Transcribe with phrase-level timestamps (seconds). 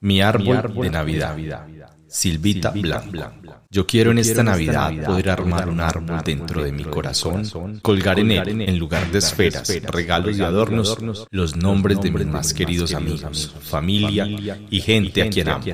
[0.00, 1.36] Mi árbol, de Navidad.
[2.06, 3.34] Silvita Blanco.
[3.70, 7.44] Yo quiero en esta Navidad poder armar un árbol dentro de mi corazón,
[7.82, 10.96] colgar en él, en lugar de esferas, regalos y adornos,
[11.30, 14.26] los nombres de mis más queridos amigos, familia
[14.70, 15.66] y gente a quien amo,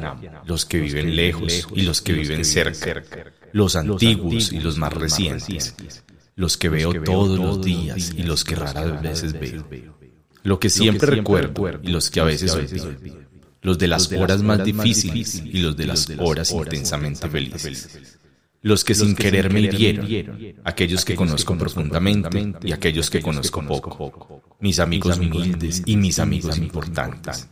[0.45, 3.05] los que viven lejos y los que viven cerca,
[3.53, 5.77] los antiguos y los más recientes,
[6.35, 9.65] los que veo todos los días y los que raras veces veo,
[10.43, 12.89] lo que siempre recuerdo y los que a veces olvido
[13.65, 18.19] los de las horas más difíciles y los de las horas intensamente felices.
[18.61, 20.07] Los que sin querer me hirieron,
[20.65, 26.59] aquellos que conozco profundamente y aquellos que conozco poco, mis amigos humildes y mis amigos
[26.59, 27.49] importantes,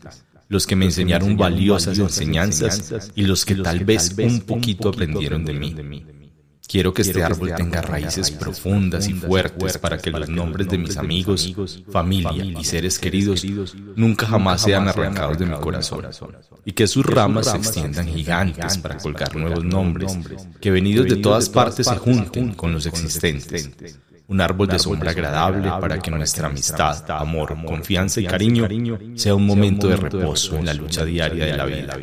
[0.48, 5.55] los que me enseñaron valiosas enseñanzas y los que tal vez un poquito aprendieron de
[5.55, 5.75] mí
[6.73, 10.97] Quiero que este árbol tenga raíces profundas y fuertes para que los nombres de mis
[10.97, 11.55] amigos,
[11.91, 13.45] familia y seres queridos
[13.95, 16.07] nunca jamás sean arrancados de mi corazón
[16.65, 20.17] y que sus ramas se extiendan gigantes para colgar nuevos nombres
[20.62, 23.98] que venidos de todas partes se junten con los existentes.
[24.28, 28.67] Un árbol de sombra agradable para que nuestra amistad, amor, confianza y cariño
[29.15, 31.98] sea un momento de reposo en la lucha diaria de la vida.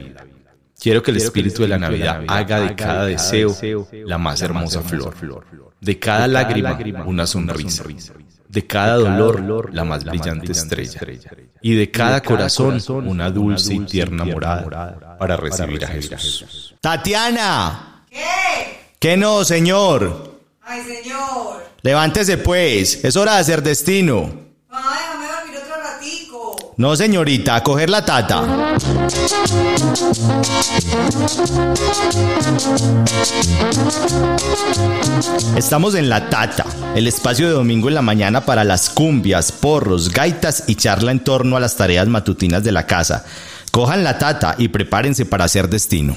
[0.80, 3.55] Quiero que el espíritu de la Navidad haga de cada deseo
[3.91, 5.16] la más hermosa flor,
[5.80, 7.83] de cada lágrima una sonrisa,
[8.47, 11.02] de cada dolor la más brillante estrella,
[11.61, 16.75] y de cada corazón una dulce y tierna morada para recibir a Jesús.
[16.80, 18.05] Tatiana.
[18.09, 18.80] ¿Qué?
[19.00, 20.39] ¿Qué no, señor?
[20.61, 21.63] Ay, señor.
[21.81, 24.33] Levántese pues, es hora de hacer destino.
[24.69, 26.69] Mamá, déjame dormir otro ratico.
[26.80, 28.77] No, señorita, coger la tata.
[35.57, 40.09] Estamos en La Tata, el espacio de domingo en la mañana para las cumbias, porros,
[40.13, 43.25] gaitas y charla en torno a las tareas matutinas de la casa.
[43.72, 46.16] Cojan la tata y prepárense para hacer destino.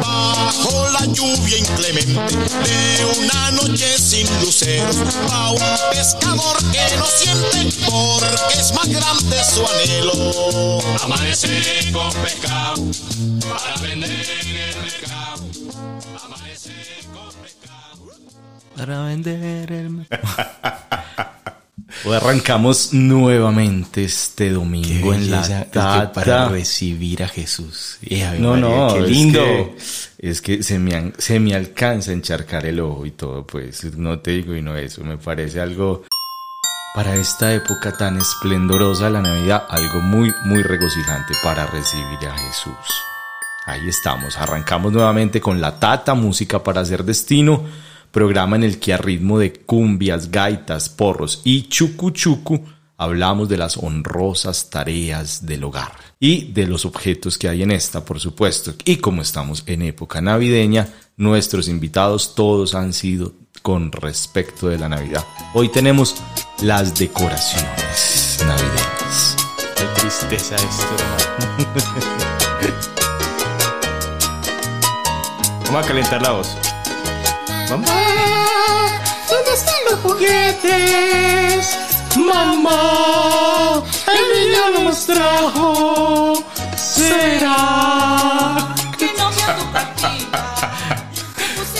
[0.00, 4.96] Bajo la lluvia inclemente de una noche sin luceros,
[5.30, 5.58] a un
[5.90, 10.80] pescador que no siente porque es más grande su anhelo.
[11.02, 12.84] Amanece con pescado
[13.48, 15.44] para vender en el mercado.
[16.24, 16.72] Amanece
[17.12, 18.08] con pescado.
[18.76, 20.06] Para vender el...
[22.04, 26.12] Hoy arrancamos nuevamente este domingo en la es tata.
[26.12, 27.98] para recibir a Jesús.
[28.02, 29.40] Eh, No, María, no, qué es lindo.
[29.40, 29.76] que-
[30.18, 34.18] Es que, se, me se me alcanza a encharcar el ojo y todo, pues no
[34.18, 36.04] te digo y no eso, me parece algo
[36.94, 42.36] para esta época tan esplendorosa de la Navidad, algo muy, muy regocijante para recibir a
[42.36, 42.74] Jesús.
[43.66, 47.62] Ahí estamos, arrancamos nuevamente con la Tata, música para hacer destino,
[48.10, 52.64] programa en el que a ritmo de cumbias, gaitas, porros y chucu chucu
[52.96, 58.04] hablamos de las honrosas tareas del hogar y de los objetos que hay en esta,
[58.04, 58.74] por supuesto.
[58.84, 63.32] Y como estamos en época navideña, nuestros invitados todos han sido
[63.62, 65.24] con respecto de la Navidad.
[65.54, 66.16] Hoy tenemos
[66.62, 69.36] las decoraciones navideñas.
[69.76, 70.96] Qué tristeza esto.
[75.66, 76.69] Vamos a calentar la voz.
[77.70, 77.86] Mamá,
[79.30, 81.78] ¿dónde están los juguetes?
[82.16, 86.44] Mamá, el niño no nos trajo.
[86.76, 88.74] ¿Será?
[88.98, 89.30] Que no.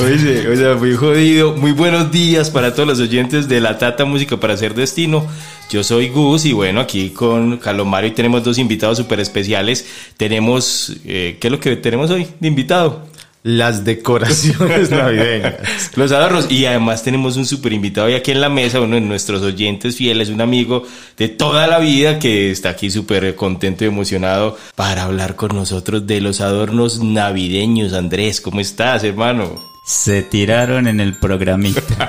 [0.04, 1.56] Oye, o sea, muy jodido.
[1.56, 5.26] Muy buenos días para todos los oyentes de La Tata Música para Hacer Destino.
[5.70, 9.86] Yo soy Gus y bueno, aquí con Calomario y tenemos dos invitados súper especiales.
[10.16, 13.09] Tenemos, eh, ¿qué es lo que tenemos hoy de invitado?
[13.42, 15.54] Las decoraciones navideñas.
[15.96, 16.50] Los adornos.
[16.50, 19.96] Y además tenemos un súper invitado hoy aquí en la mesa, uno de nuestros oyentes
[19.96, 20.82] fieles, un amigo
[21.16, 26.06] de toda la vida que está aquí súper contento y emocionado para hablar con nosotros
[26.06, 27.94] de los adornos navideños.
[27.94, 29.70] Andrés, ¿cómo estás, hermano?
[29.86, 32.08] Se tiraron en el programita.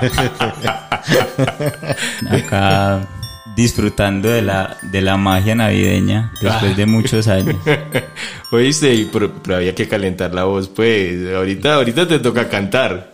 [2.30, 3.08] Acá
[3.56, 7.56] disfrutando de la, de la magia navideña después de muchos años.
[8.50, 11.34] Oíste, y pero, pero había que calentar la voz, pues.
[11.34, 13.12] Ahorita, ahorita te toca cantar.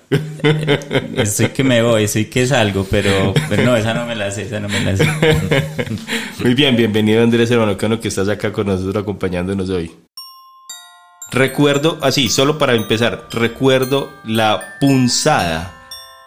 [1.16, 4.42] Estoy que me voy, estoy que salgo, pero, pero no, esa no me la sé,
[4.42, 5.06] esa no me la sé.
[6.42, 9.90] Muy bien, bienvenido Andrés, hermano, qué bueno que estás acá con nosotros acompañándonos hoy.
[11.30, 15.77] Recuerdo, así, solo para empezar, recuerdo la punzada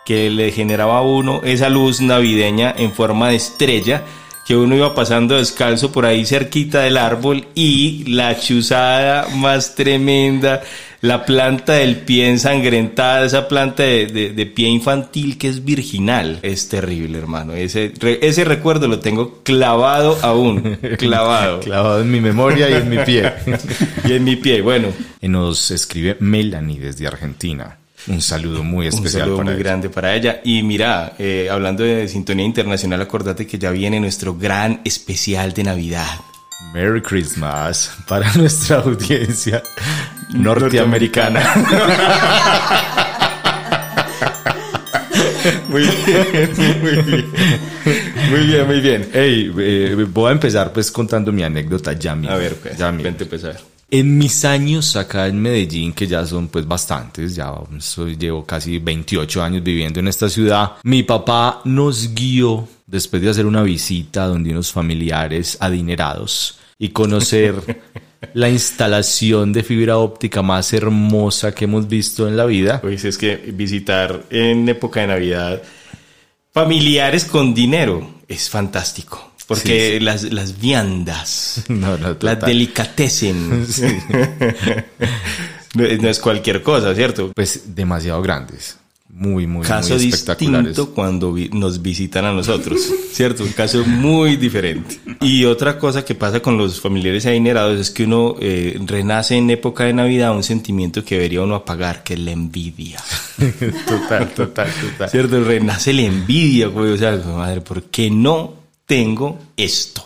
[0.05, 4.03] que le generaba a uno esa luz navideña en forma de estrella,
[4.47, 10.61] que uno iba pasando descalzo por ahí cerquita del árbol y la chuzada más tremenda,
[11.01, 16.39] la planta del pie ensangrentada, esa planta de, de- de pie infantil que es virginal.
[16.41, 17.53] Es terrible, hermano.
[17.53, 21.59] Ese, ese recuerdo lo tengo clavado aún, clavado.
[21.61, 23.31] Clavado en mi memoria y en mi pie.
[24.05, 24.87] y en mi pie, bueno,
[25.21, 27.77] Y nos escribe Melanie desde Argentina.
[28.07, 29.63] Un saludo muy un especial saludo para muy ella.
[29.63, 30.41] grande para ella.
[30.43, 35.63] Y mira, eh, hablando de sintonía internacional, acordate que ya viene nuestro gran especial de
[35.63, 36.07] Navidad.
[36.73, 39.61] Merry Christmas para nuestra audiencia
[40.33, 41.41] norteamericana.
[45.69, 46.51] Muy bien,
[46.81, 47.25] muy bien.
[48.29, 49.09] Muy bien, muy bien.
[49.13, 52.35] Hey, eh, voy a empezar pues contando mi anécdota ya mismo.
[52.35, 53.70] A ver, pues, ya vente pues a ver.
[53.93, 58.79] En mis años acá en Medellín, que ya son pues bastantes, ya soy- llevo casi
[58.79, 64.27] 28 años viviendo en esta ciudad, mi papá nos guió después de hacer una visita
[64.27, 67.81] donde unos familiares adinerados y conocer
[68.33, 72.79] la instalación de fibra óptica más hermosa que hemos visto en la vida.
[72.79, 75.61] Pues es que visitar en época de Navidad
[76.53, 79.30] familiares con dinero es fantástico.
[79.55, 83.49] Porque las, las viandas, No, no, las delicatessen.
[85.75, 87.31] no, es- no es cualquier cosa, ¿cierto?
[87.35, 88.77] Pues demasiado grandes,
[89.13, 90.67] muy, muy, Caso muy espectaculares.
[90.69, 92.79] distinto cuando vi- nos visitan a nosotros,
[93.11, 93.43] ¿cierto?
[93.43, 94.99] Un caso muy diferente.
[95.21, 99.49] Y otra cosa que pasa con los familiares adinerados es que uno eh, renace en
[99.49, 102.99] época de Navidad un sentimiento que debería uno apagar, que es la envidia.
[103.87, 105.09] total, total, total.
[105.09, 105.43] ¿Cierto?
[105.43, 106.91] Renace la envidia, güey.
[106.93, 108.60] O sea, madre, ¿por qué no
[108.91, 110.05] tengo esto?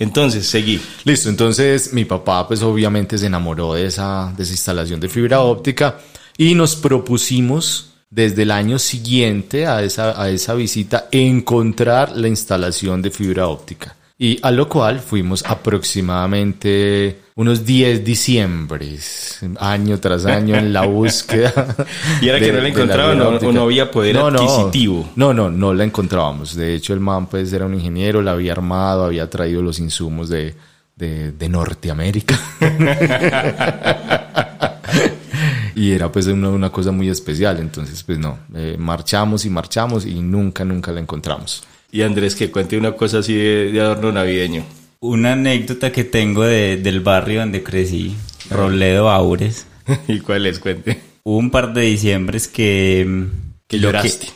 [0.00, 0.80] Entonces, seguí.
[1.04, 5.42] Listo, entonces mi papá pues obviamente se enamoró de esa, de esa instalación de fibra
[5.42, 6.00] óptica
[6.36, 13.00] y nos propusimos desde el año siguiente a esa, a esa visita encontrar la instalación
[13.00, 13.94] de fibra óptica.
[14.18, 21.76] Y a lo cual fuimos aproximadamente unos 10 diciembres, año tras año en la búsqueda.
[22.22, 23.52] ¿Y era que no la encontraban óptica.
[23.52, 25.10] no había poder adquisitivo?
[25.16, 26.56] No, no, no la encontrábamos.
[26.56, 30.30] De hecho, el man pues era un ingeniero, la había armado, había traído los insumos
[30.30, 30.54] de,
[30.96, 32.40] de, de Norteamérica.
[35.74, 37.58] y era pues una, una cosa muy especial.
[37.58, 41.64] Entonces, pues no, eh, marchamos y marchamos y nunca, nunca la encontramos.
[41.92, 44.64] Y Andrés, que cuente una cosa así de, de adorno navideño.
[45.06, 48.16] Una anécdota que tengo de- del barrio donde crecí,
[48.50, 49.66] Robledo Aures.
[50.08, 50.58] ¿Y cuál es?
[50.58, 51.00] Cuente.
[51.24, 53.04] Hubo un par de diciembres que...
[53.06, 53.24] mm,
[53.68, 54.28] Que lo lloraste.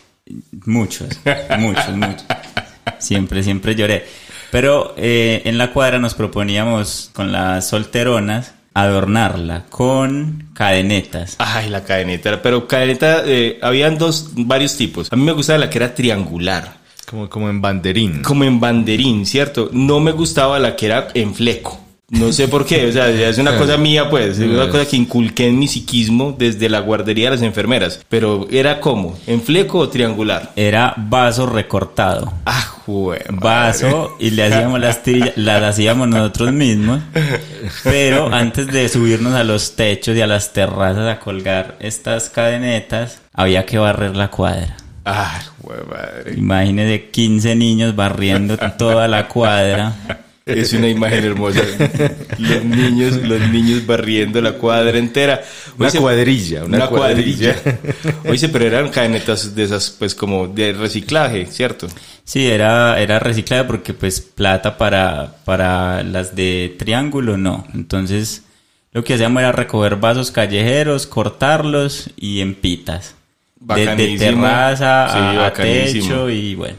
[0.66, 1.08] muchos,
[1.58, 2.24] muchos, muchos.
[2.98, 4.04] Siempre, siempre lloré.
[4.50, 11.36] Pero eh, en la cuadra nos proponíamos con las solteronas adornarla con cadenetas.
[11.38, 12.42] Ay, la cadeneta.
[12.42, 15.12] Pero cadeneta, eh, habían dos, varios tipos.
[15.12, 16.79] A mí me gustaba la que era triangular.
[17.10, 18.22] Como, como en banderín.
[18.22, 19.68] Como en banderín, ¿cierto?
[19.72, 21.78] No me gustaba la que era en fleco.
[22.12, 24.96] No sé por qué, o sea, es una cosa mía, pues, es una cosa que
[24.96, 28.00] inculqué en mi psiquismo desde la guardería de las enfermeras.
[28.08, 30.50] Pero era como, ¿en fleco o triangular?
[30.56, 32.32] Era vaso recortado.
[32.46, 37.00] Ah, jue- vaso y le hacíamos las tirillas, las hacíamos nosotros mismos.
[37.84, 43.20] Pero antes de subirnos a los techos y a las terrazas a colgar estas cadenetas,
[43.32, 44.76] había que barrer la cuadra.
[45.12, 45.42] Ah,
[45.88, 46.34] madre.
[46.36, 49.94] Imagínese 15 niños barriendo toda la cuadra.
[50.46, 51.60] Es una imagen hermosa.
[52.38, 55.42] Los niños, los niños barriendo la cuadra entera.
[55.78, 57.54] Una Oíse, cuadrilla, una cuadrilla.
[57.54, 58.28] cuadrilla.
[58.28, 61.86] Oye, pero eran cadenetas de esas, pues como de reciclaje, ¿cierto?
[62.24, 67.66] Sí, era, era reciclado porque pues plata para, para las de triángulo no.
[67.74, 68.42] Entonces
[68.92, 73.14] lo que hacíamos era recoger vasos callejeros, cortarlos y en pitas.
[73.60, 76.76] De, de terraza Sí, a- a, techo y bueno.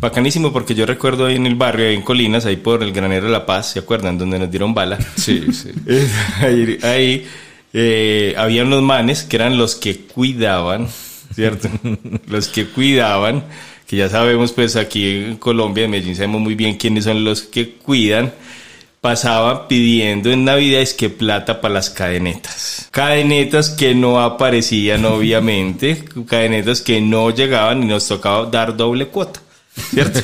[0.00, 3.26] Bacanísimo porque yo recuerdo ahí en el barrio, ahí en Colinas, ahí por el Granero
[3.26, 4.16] de la Paz, ¿se acuerdan?
[4.18, 4.98] Donde nos dieron bala.
[5.16, 5.70] Sí, sí.
[6.40, 7.26] ahí ahí,
[7.72, 10.86] eh, había unos manes que eran los que cuidaban,
[11.34, 11.68] ¿cierto?
[12.28, 13.44] los que cuidaban,
[13.86, 17.42] que ya sabemos pues aquí en Colombia, en Medellín sabemos muy bien quiénes son los
[17.42, 18.32] que cuidan,
[19.00, 22.88] pasaban pidiendo en Navidad es que plata para las cadenetas.
[22.90, 29.40] Cadenetas que no aparecían obviamente, cadenetas que no llegaban y nos tocaba dar doble cuota.
[29.72, 30.20] ¿Cierto?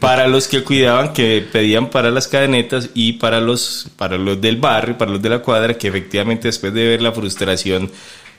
[0.00, 4.56] para los que cuidaban, que pedían para las cadenetas y para los, para los del
[4.56, 7.90] barrio, para los de la cuadra, que efectivamente después de ver la frustración,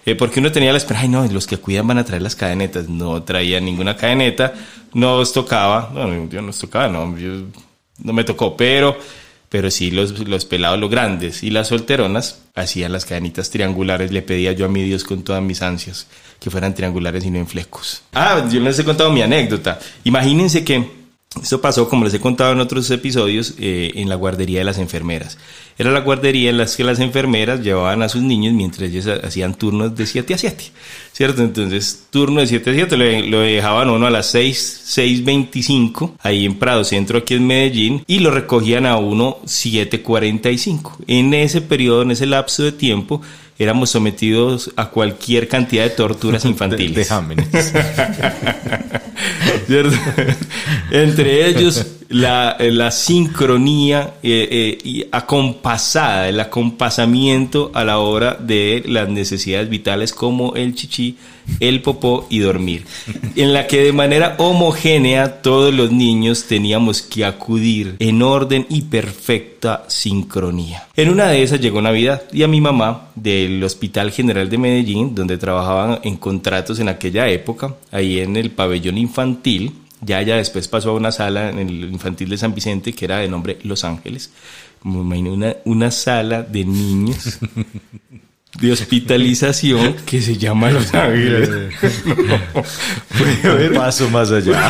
[0.05, 2.36] eh, porque uno tenía la esperanza, ay no, los que cuidan van a traer las
[2.36, 4.53] cadenetas, no traían ninguna cadeneta,
[4.93, 7.46] nos tocaba, no, yo nos tocaba, no, yo-
[8.03, 8.98] no me tocó, pero,
[9.50, 14.22] pero sí los, los pelados, los grandes y las solteronas hacían las cadenitas triangulares, le
[14.22, 16.08] pedía yo a mi Dios con todas mis ansias
[16.39, 18.03] que fueran triangulares y no en flecos.
[18.13, 19.79] Ah, yo les he contado mi anécdota.
[20.03, 20.99] Imagínense que
[21.39, 24.79] Esto pasó, como les he contado en otros episodios, eh, en la guardería de las
[24.79, 25.38] enfermeras.
[25.77, 29.27] Era la guardería en la que las enfermeras llevaban a sus niños mientras ellos ha-
[29.27, 30.71] hacían turnos de 7 a 7,
[31.13, 31.43] ¿cierto?
[31.43, 32.98] Entonces, turno de 7 a 7
[33.29, 38.19] lo, dejaban uno a las 6, 6.25, ahí en Prado Centro, aquí en Medellín, y
[38.19, 40.95] lo recogían a uno 7.45.
[41.05, 43.21] En ese periodo, en ese lapso de tiempo,
[43.59, 46.95] éramos sometidos a cualquier cantidad de torturas infantiles.
[46.95, 47.47] Dejámenes.
[49.67, 49.95] ¿cierto?
[50.91, 58.83] Entre ellos, la, la sincronía eh, eh, y acompasada, el acompasamiento a la hora de
[58.87, 61.17] las necesidades vitales como el chichi,
[61.60, 62.86] el popó y dormir.
[63.36, 68.84] En la que de manera homogénea todos los niños teníamos que acudir en orden y
[68.84, 70.88] perfecta sincronía.
[70.96, 75.15] En una de esas llegó Navidad y a mi mamá del Hospital General de Medellín,
[75.15, 80.68] donde trabajaban en contratos en aquella época, ahí en el pabellón infantil, ya ella después
[80.68, 83.84] pasó a una sala en el infantil de San Vicente que era de nombre Los
[83.84, 84.32] Ángeles.
[84.84, 87.39] Me imagino una, una sala de niños
[88.59, 91.49] de hospitalización que se llama Los Ángeles.
[93.17, 94.69] puede, haber, Paso más allá.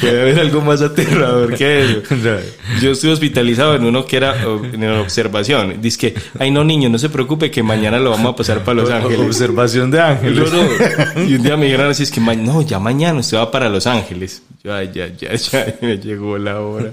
[0.00, 2.02] puede haber algo más aterrador que eso.
[2.80, 5.80] Yo estuve hospitalizado en uno que era en observación.
[5.80, 8.82] Dice que, ay no niño, no se preocupe que mañana lo vamos a pasar para
[8.82, 9.20] Los Ángeles.
[9.20, 10.52] Observación de ángeles.
[10.52, 11.24] No, no.
[11.24, 13.86] Y un día me dijeron así, es que no, ya mañana usted va para Los
[13.86, 14.42] Ángeles.
[14.62, 16.90] Yo, ay, ya, ya, ya, me llegó la hora.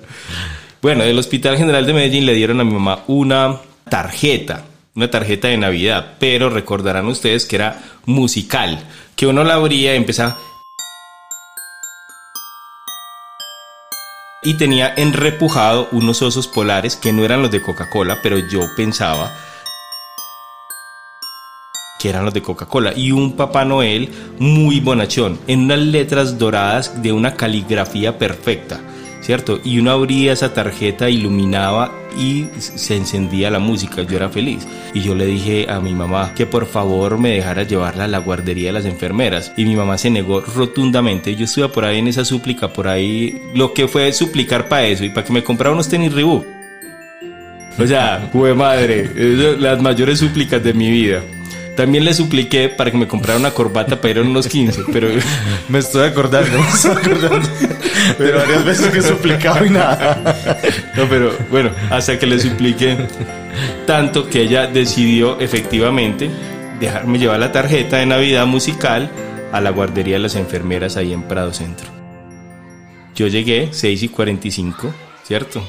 [0.81, 3.57] Bueno, del Hospital General de Medellín le dieron a mi mamá una
[3.89, 8.79] tarjeta, una tarjeta de Navidad, pero recordarán ustedes que era musical,
[9.15, 10.37] que uno la abría y empezaba...
[14.45, 18.67] Y tenía en repujado unos osos polares que no eran los de Coca-Cola, pero yo
[18.75, 19.33] pensaba
[21.97, 27.01] que eran los de Coca-Cola, y un Papá Noel muy bonachón, en unas letras doradas
[27.01, 28.81] de una caligrafía perfecta,
[29.23, 29.61] ¿cierto?
[29.63, 34.67] Y uno abría esa tarjeta, iluminaba y se encendía la música, yo era feliz.
[34.93, 38.19] Y yo le dije a mi mamá que por favor me dejara llevarla a la
[38.19, 41.35] guardería de las enfermeras, y mi mamá se negó rotundamente.
[41.35, 45.05] Yo estuve por ahí en esa súplica, por ahí lo que fue suplicar para eso
[45.05, 46.45] y para que me comprara unos tenis Reebok.
[47.79, 49.09] O sea, fue madre,
[49.57, 51.23] las mayores súplicas de mi vida.
[51.75, 55.07] También le supliqué para que me comprara una corbata para ir a unos 15, pero
[55.69, 57.49] Me estoy acordando, me estoy acordando.
[58.19, 60.35] De varias veces que he suplicado y nada.
[60.95, 62.97] no, pero bueno, hasta que le supliqué
[63.87, 66.29] tanto que ella decidió efectivamente
[66.79, 69.09] dejarme llevar la tarjeta de Navidad musical
[69.51, 71.87] a la guardería de las enfermeras ahí en Prado Centro.
[73.15, 75.63] Yo llegué 6 y 45, ¿cierto?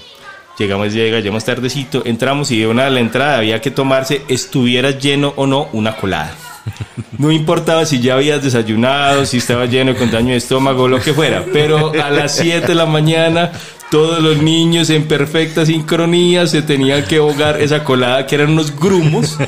[0.58, 4.92] Llegamos, llega, llegamos tardecito, entramos y de una a la entrada había que tomarse, estuviera
[4.92, 6.34] lleno o no, una colada.
[7.16, 11.14] No importaba si ya habías desayunado, si estaba lleno con daño de estómago, lo que
[11.14, 13.52] fuera, pero a las 7 de la mañana
[13.88, 18.74] todos los niños en perfecta sincronía se tenían que ahogar esa colada que eran unos
[18.76, 19.38] grumos.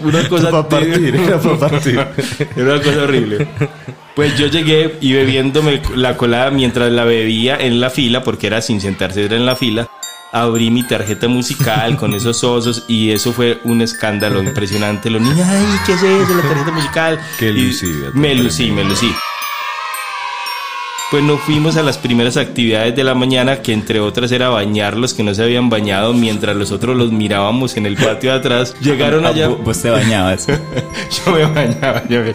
[0.00, 2.04] Una cosa Pa' partir, era pa' partir.
[2.56, 3.46] Era una cosa horrible.
[4.16, 8.60] Pues yo llegué y bebiéndome la colada mientras la bebía en la fila, porque era
[8.60, 9.88] sin sentarse, era en la fila,
[10.34, 15.08] abrí mi tarjeta musical con esos osos y eso fue un escándalo impresionante.
[15.08, 16.34] Los niños, ay, ¿qué es eso?
[16.34, 17.20] La tarjeta musical.
[17.38, 19.10] Qué lucida, Me lucí, me lucí.
[21.10, 24.96] Pues nos fuimos a las primeras actividades de la mañana, que entre otras era bañar
[24.96, 28.38] los que no se habían bañado mientras los otros los mirábamos en el patio de
[28.38, 28.74] atrás.
[28.80, 29.48] Llegaron Ah, allá.
[29.48, 30.46] vo- Vos te bañabas.
[31.26, 32.34] yo me bañaba, yo me-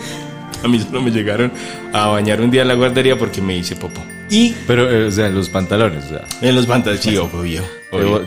[0.64, 1.52] a mí solo me llegaron
[1.94, 4.02] a bañar un día en la guardería porque me hice popo.
[4.30, 6.26] Y Pero, eh, o sea, en los pantalones, o sea.
[6.42, 7.64] en los pantalones, sí, obvio,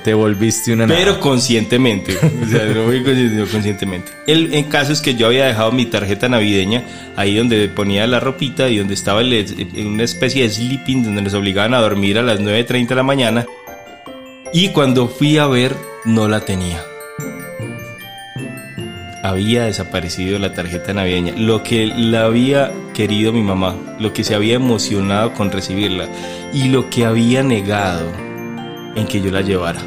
[0.02, 1.20] Te, volviste una Pero nada.
[1.20, 4.10] conscientemente, o sea, no muy consciente, conscientemente.
[4.26, 6.82] El, en caso es que yo había dejado mi tarjeta navideña
[7.14, 11.22] ahí donde ponía la ropita y donde estaba el- en una especie de sleeping donde
[11.22, 13.46] nos obligaban a dormir a las 9.30 de la mañana.
[14.52, 16.82] Y cuando fui a ver, no la tenía.
[19.22, 21.34] Había desaparecido la tarjeta navideña.
[21.36, 26.08] Lo que la había querido mi mamá, lo que se había emocionado con recibirla
[26.52, 28.10] y lo que había negado
[28.94, 29.80] en que yo la llevara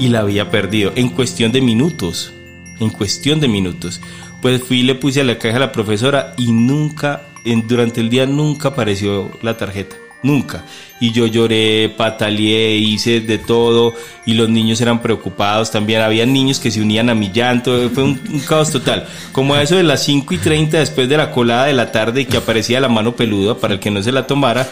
[0.00, 2.32] y la había perdido en cuestión de minutos.
[2.80, 4.00] En cuestión de minutos.
[4.40, 7.22] Pues fui y le puse a la caja a la profesora y nunca,
[7.68, 9.96] durante el día nunca apareció la tarjeta.
[10.22, 10.64] Nunca.
[11.00, 13.94] Y yo lloré, pataleé, hice de todo
[14.26, 16.00] y los niños eran preocupados también.
[16.00, 17.90] Había niños que se unían a mi llanto.
[17.90, 19.06] Fue un, un caos total.
[19.32, 22.22] Como a eso de las 5 y 30 después de la colada de la tarde
[22.22, 24.68] y que aparecía la mano peluda para el que no se la tomara,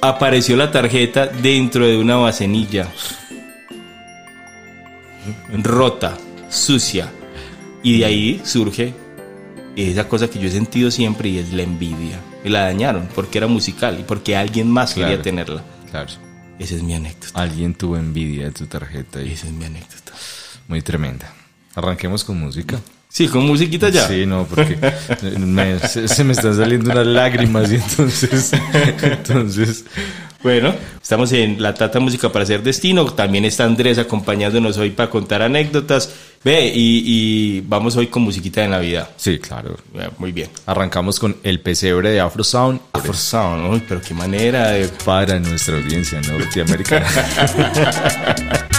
[0.00, 2.88] apareció la tarjeta dentro de una bacenilla
[5.62, 6.16] rota,
[6.48, 7.10] sucia.
[7.82, 8.94] Y de ahí surge
[9.76, 12.18] esa cosa que yo he sentido siempre y es la envidia.
[12.44, 15.10] Y la dañaron porque era musical y porque alguien más Claro.
[15.10, 15.64] quería tenerla.
[15.90, 16.10] Claro.
[16.58, 17.40] Esa es mi anécdota.
[17.40, 20.12] Alguien tuvo envidia de tu tarjeta y Esa es mi anécdota.
[20.68, 21.32] muy tremenda.
[21.74, 22.80] Arranquemos con música.
[23.16, 24.06] Sí, con musiquita ya.
[24.06, 24.76] Sí, no, porque
[25.38, 28.52] me- se, se me están saliendo unas lágrimas y entonces,
[29.02, 29.86] entonces,
[30.42, 33.06] Bueno, estamos en La Tata Música para Hacer Destino.
[33.06, 36.10] También está Andrés acompañándonos hoy para contar anécdotas.
[36.44, 39.08] Ve, y, y vamos hoy con musiquita de Navidad.
[39.16, 39.78] sí, claro.
[40.18, 40.50] Muy bien.
[40.66, 44.88] Arrancamos con El Pesebre de Afro Sound Afro Sound, uy, pero qué manera de...
[45.06, 47.06] para nuestra audiencia norteamericana.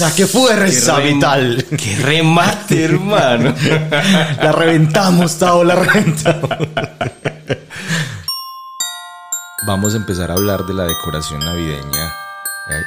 [0.00, 1.66] fuerza, qué fuerza Qué vital!
[1.76, 3.54] ¡Qué remate, hermano!
[4.42, 6.50] La reventamos, Tao, la reventamos.
[9.66, 12.06] Vamos a empezar a hablar de la decoración navideña
[12.70, 12.82] eh,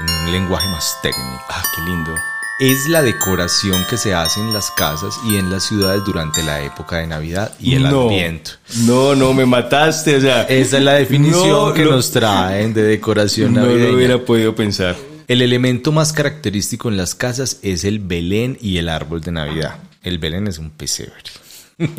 [0.00, 1.44] en, en un lenguaje más técnico.
[1.48, 2.14] ah, qué lindo.
[2.60, 6.60] Es la decoración que se hace en las casas y en las ciudades durante la
[6.62, 8.50] época de Navidad y el no, Adviento.
[8.78, 10.42] No, no, me mataste, o sea...
[10.42, 11.92] Esa es la definición No, que no.
[11.92, 13.88] nos traen de decoración no navideña.
[13.90, 14.96] lo hubiera podido pensar.
[15.28, 19.76] El elemento más característico en las casas es el Belén y el árbol de Navidad.
[20.02, 21.12] El Belén es un pesebre.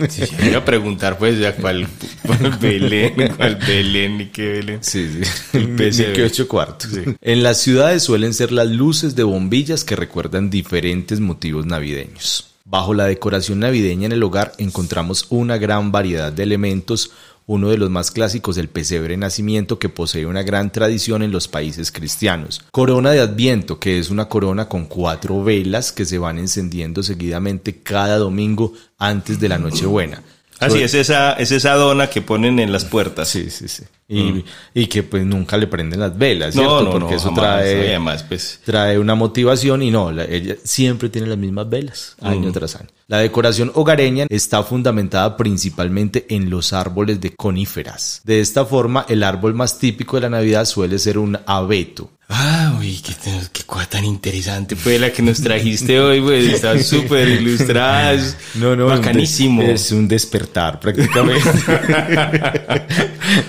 [0.10, 1.88] Sí, sí, iba a preguntar, pues, ya cuál,
[2.26, 4.84] cuál Belén, cuál Belén y qué Belén.
[4.84, 5.58] Sí, sí.
[5.58, 5.76] El
[6.14, 6.90] que ocho cuartos.
[6.92, 7.02] Sí.
[7.22, 12.56] En las ciudades suelen ser las luces de bombillas que recuerdan diferentes motivos navideños.
[12.66, 17.12] Bajo la decoración navideña en el hogar encontramos una gran variedad de elementos.
[17.50, 21.48] Uno de los más clásicos, el pesebre nacimiento, que posee una gran tradición en los
[21.48, 22.62] países cristianos.
[22.72, 27.82] Corona de Adviento, que es una corona con cuatro velas que se van encendiendo seguidamente
[27.82, 30.22] cada domingo antes de la Nochebuena.
[30.60, 33.28] Así es esa, es esa dona que ponen en las puertas.
[33.30, 33.84] Sí, sí, sí.
[34.12, 34.44] Y,
[34.74, 36.84] y que pues nunca le prenden las velas, No, ¿cierto?
[36.84, 37.44] no, Porque no, eso jamás.
[37.44, 42.16] trae, además, pues, trae una motivación y no, la- ella siempre tiene las mismas velas,
[42.20, 42.88] año tras año.
[43.08, 48.22] La decoración hogareña está fundamentada principalmente en los árboles de coníferas.
[48.24, 52.10] De esta forma, el árbol más típico de la Navidad suele ser un abeto.
[52.32, 53.14] Ah, uy, qué,
[53.52, 58.38] qué cosa tan interesante fue la que nos trajiste hoy, pues, está súper ilustrada, es
[58.56, 59.64] bacanísimo.
[59.64, 61.50] Es un despertar prácticamente.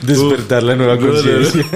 [0.02, 1.12] despertar la nueva No, no, no.
[1.12, 1.66] conciencia.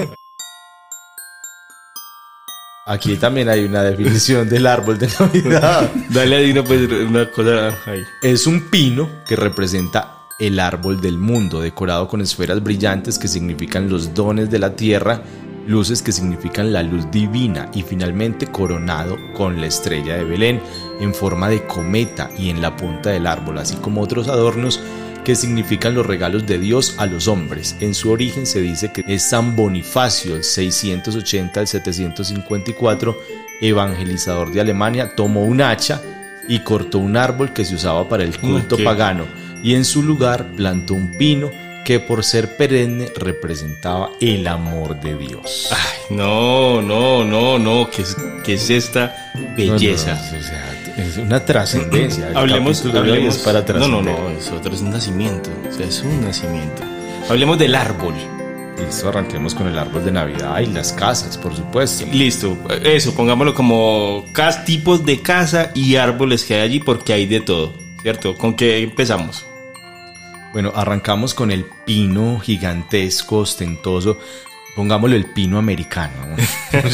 [2.87, 5.91] Aquí también hay una definición del árbol de Navidad.
[6.09, 8.01] Dale una, pues, una cosa ahí.
[8.21, 13.89] Es un pino que representa el árbol del mundo, decorado con esferas brillantes que significan
[13.89, 15.23] los dones de la tierra,
[15.67, 20.61] luces que significan la luz divina y finalmente coronado con la estrella de Belén
[20.99, 24.81] en forma de cometa y en la punta del árbol, así como otros adornos
[25.23, 27.75] que significan los regalos de Dios a los hombres.
[27.79, 33.17] En su origen se dice que es San Bonifacio, el 680 al 754,
[33.59, 35.99] evangelizador de Alemania, tomó un hacha
[36.47, 39.25] y cortó un árbol que se usaba para el culto pagano
[39.63, 41.49] y en su lugar plantó un pino
[41.85, 45.69] que por ser perenne representaba el amor de Dios.
[45.71, 50.15] Ay, no, no, no, no, ¿qué es, es esta belleza?
[50.15, 52.31] No, no, o sea, es una trascendencia.
[52.35, 56.21] Hablemos, hablemos para no, no, no, es otro, es un nacimiento, o sea, es un
[56.21, 56.81] nacimiento.
[57.29, 58.15] Hablemos del árbol.
[58.83, 62.05] Listo, arranquemos con el árbol de Navidad y las casas, por supuesto.
[62.11, 64.25] Listo, eso, pongámoslo como
[64.65, 68.35] tipos de casa y árboles que hay allí porque hay de todo, ¿cierto?
[68.35, 69.45] ¿Con qué empezamos?
[70.55, 74.17] Bueno, arrancamos con el pino gigantesco, ostentoso.
[74.73, 76.13] Pongámoslo el pino americano.
[76.71, 76.89] Para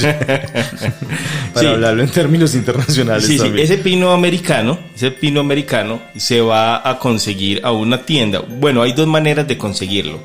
[1.56, 1.66] Sí.
[1.68, 6.98] hablarlo en términos internacionales Sí, sí, ese pino americano, ese pino americano se va a
[6.98, 8.40] conseguir a una tienda.
[8.40, 10.24] Bueno, hay dos maneras de conseguirlo.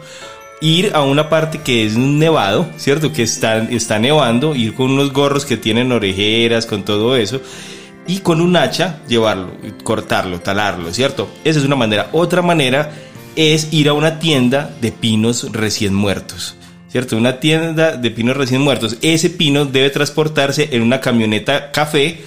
[0.63, 3.13] Ir a una parte que es nevado, ¿cierto?
[3.13, 7.43] Que está, está nevando, ir con unos gorros que tienen orejeras, con todo eso.
[8.07, 9.51] Y con un hacha llevarlo,
[9.83, 11.29] cortarlo, talarlo, ¿cierto?
[11.45, 12.09] Esa es una manera.
[12.13, 12.91] Otra manera
[13.37, 16.57] es ir a una tienda de pinos recién muertos.
[16.91, 17.17] ¿Cierto?
[17.17, 18.97] Una tienda de pinos recién muertos.
[19.03, 22.21] Ese pino debe transportarse en una camioneta café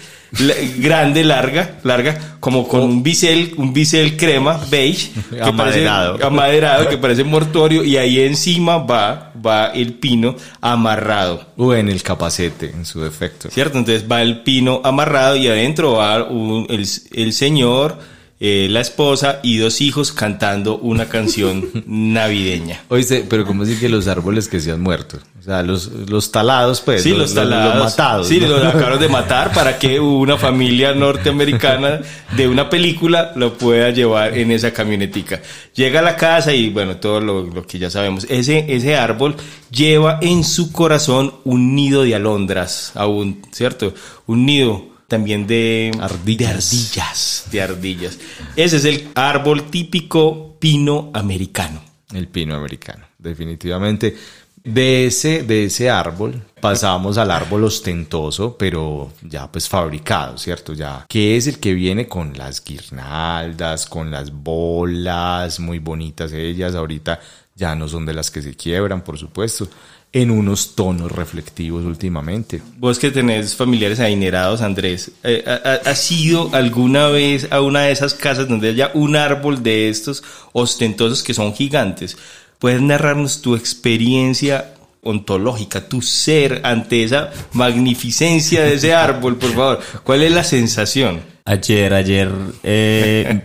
[0.77, 6.11] grande, larga, larga, como con un bisel, un bisel crema beige, que Amaderado.
[6.13, 11.47] parece, amaderado, que parece mortuorio, y ahí encima va, va el pino amarrado.
[11.57, 13.49] O en el capacete, en su defecto.
[13.49, 13.79] ¿Cierto?
[13.79, 17.97] Entonces va el pino amarrado y adentro va un- el, el señor,
[18.41, 22.83] eh, la esposa y dos hijos cantando una canción navideña.
[22.87, 25.17] Oíste, pero ¿cómo decir que los árboles que se han muerto?
[25.39, 27.03] O sea, los, los talados, pues.
[27.03, 27.75] Sí, los talados.
[27.75, 28.27] Los matados.
[28.27, 28.47] Sí, ¿no?
[28.47, 31.99] los acabaron de matar para que una familia norteamericana
[32.35, 35.41] de una película lo pueda llevar en esa camionetica.
[35.75, 38.25] Llega a la casa y bueno, todo lo, lo que ya sabemos.
[38.29, 39.35] Ese, ese árbol
[39.69, 43.93] lleva en su corazón un nido de alondras aún, ¿cierto?
[44.27, 46.71] Un nido también de Ardillas.
[46.71, 47.45] De ardillas.
[47.51, 48.19] De ardillas.
[48.55, 51.81] Ese es el árbol típico pino americano.
[52.13, 54.15] El pino americano, definitivamente.
[54.63, 60.73] De ese, de ese árbol pasamos al árbol ostentoso, pero ya pues fabricado, ¿cierto?
[60.73, 66.75] Ya, que es el que viene con las guirnaldas, con las bolas, muy bonitas ellas,
[66.75, 67.19] ahorita
[67.55, 69.69] ya no son de las que se quiebran, por supuesto,
[70.11, 72.61] en unos tonos reflectivos últimamente.
[72.77, 77.81] Vos que tenés familiares adinerados, Andrés, eh, ha- ha- ¿has ido alguna vez a una
[77.81, 82.17] de esas casas donde haya un árbol de estos ostentosos que son gigantes?
[82.57, 89.79] ¿Puedes narrarnos tu experiencia ontológica, tu ser ante esa magnificencia de ese árbol, por favor?
[90.03, 91.21] ¿Cuál es la sensación?
[91.45, 92.29] Ayer, ayer
[92.63, 93.41] eh,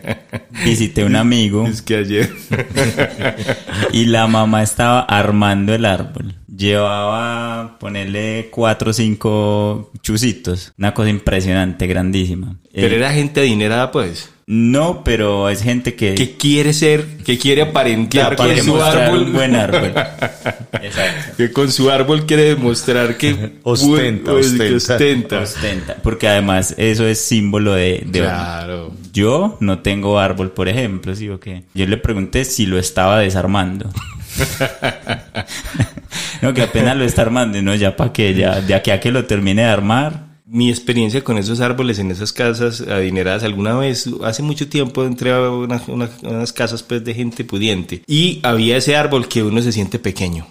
[0.65, 2.35] visité un amigo Es que ayer...
[3.93, 6.35] y la mamá estaba armando el árbol.
[6.57, 10.73] Llevaba, ponerle cuatro o cinco chuzitos.
[10.79, 12.57] Una cosa impresionante, grandísima.
[12.73, 14.31] Pero Eh, era gente adinerada, pues.
[14.47, 19.23] No, pero es gente que, Que quiere ser, que quiere aparentar quiere con su árbol.
[19.23, 19.95] un buen árbol.
[20.83, 21.37] Exacto.
[21.39, 24.95] Que con su árbol quiere demostrar que Ostenta, pues, que ostenta.
[24.95, 25.41] ostenta.
[25.41, 28.93] Ostenta, porque además eso es símbolo de, de Claro.
[29.15, 31.63] Yo no tengo árbol, por ejemplo, ¿sí o qué?
[31.73, 33.89] Yo le pregunté si lo estaba desarmando.
[36.45, 39.11] no, que apenas lo está armando, no, ya para que ya, de aquí a que
[39.11, 40.35] lo termine de armar.
[40.47, 45.33] Mi experiencia con esos árboles en esas casas adineradas, alguna vez, hace mucho tiempo entré
[45.33, 48.03] a una- unas casas pues de gente pudiente.
[48.07, 50.47] Y había ese árbol que uno se siente pequeño,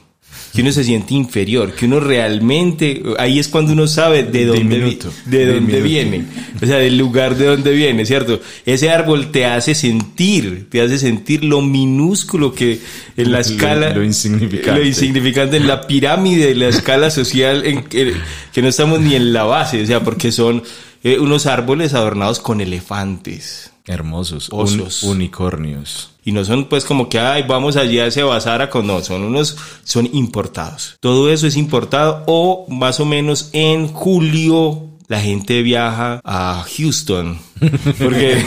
[0.54, 5.00] que uno se siente inferior, que uno realmente, ahí es cuando uno sabe de dónde,
[5.26, 6.26] de dónde viene,
[6.62, 8.40] o sea, del lugar de dónde viene, ¿cierto?
[8.66, 12.80] Ese árbol te hace sentir, te hace sentir lo minúsculo que
[13.18, 13.90] en la escala...
[13.96, 14.80] lo insignificante.
[14.80, 18.14] lo insignificante en la pirámide de la escala social en que,
[18.54, 20.62] que no estamos ni en la base, o sea, porque son
[21.04, 23.73] eh, unos árboles adornados con elefantes.
[23.86, 25.04] Hermosos, Osos.
[25.04, 26.10] un- unicornios.
[26.26, 28.88] Y no son pues como que, ay, vamos allí a ese bazar a con...
[28.88, 30.96] No, son unos, son importados.
[31.02, 37.38] Todo eso es importado o más o menos en julio la gente viaja a Houston.
[38.00, 38.42] Porque...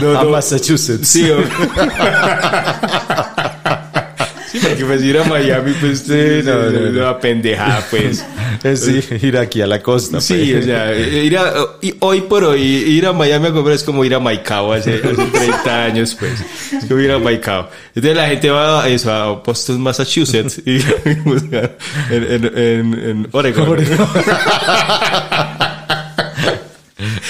[0.00, 0.30] No, a no.
[0.30, 1.06] Massachusetts.
[1.06, 1.42] Sí, o- Sí,
[4.62, 8.24] porque pues ir a Miami, pues, eh, no, no, no, una pendejada, pues.
[8.64, 10.20] Eh, Sí, ir aquí a la costa.
[10.20, 10.64] Sí, pues.
[10.64, 13.84] o sea, eh, ir a, y hoy por hoy, ir a Miami a comer es
[13.84, 16.32] como ir a Maicao hace, hace 30 años, pues.
[16.72, 17.68] Es como ir a Maicao.
[17.94, 21.62] Entonces la gente va a eso, a Boston, Massachusetts, y en,
[22.10, 23.76] en, en, en Oregon.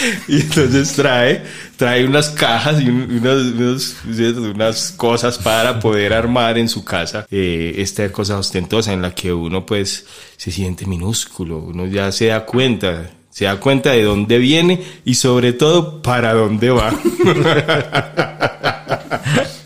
[0.29, 1.43] Y entonces trae,
[1.77, 3.11] trae unas cajas y un-
[4.55, 9.33] unas, cosas para poder armar en su casa eh, esta cosa ostentosa en la que
[9.33, 14.39] uno pues se siente minúsculo, uno ya se da cuenta, se da cuenta de dónde
[14.39, 16.93] viene y sobre todo para dónde va.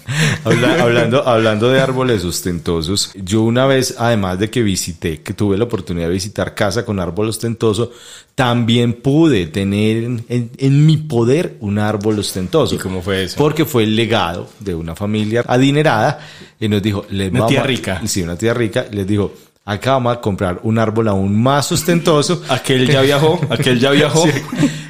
[0.44, 5.56] Habla- hablando, hablando de árboles ostentosos, yo una vez, además de que visité, que tuve
[5.56, 7.92] la oportunidad de visitar casa con árbol ostentoso,
[8.34, 12.74] también pude tener en, en- en mi poder un árbol ostentoso.
[12.74, 13.36] ¿Y cómo fue eso?
[13.36, 16.18] Porque fue el legado de una familia adinerada
[16.58, 18.00] y nos dijo, les Una tía rica.
[18.06, 19.32] Sí, una tía rica, les dijo,
[19.64, 22.42] acá vamos a comprar un árbol aún más ostentoso.
[22.48, 24.24] Aquel ya viajó, aquel ya viajó.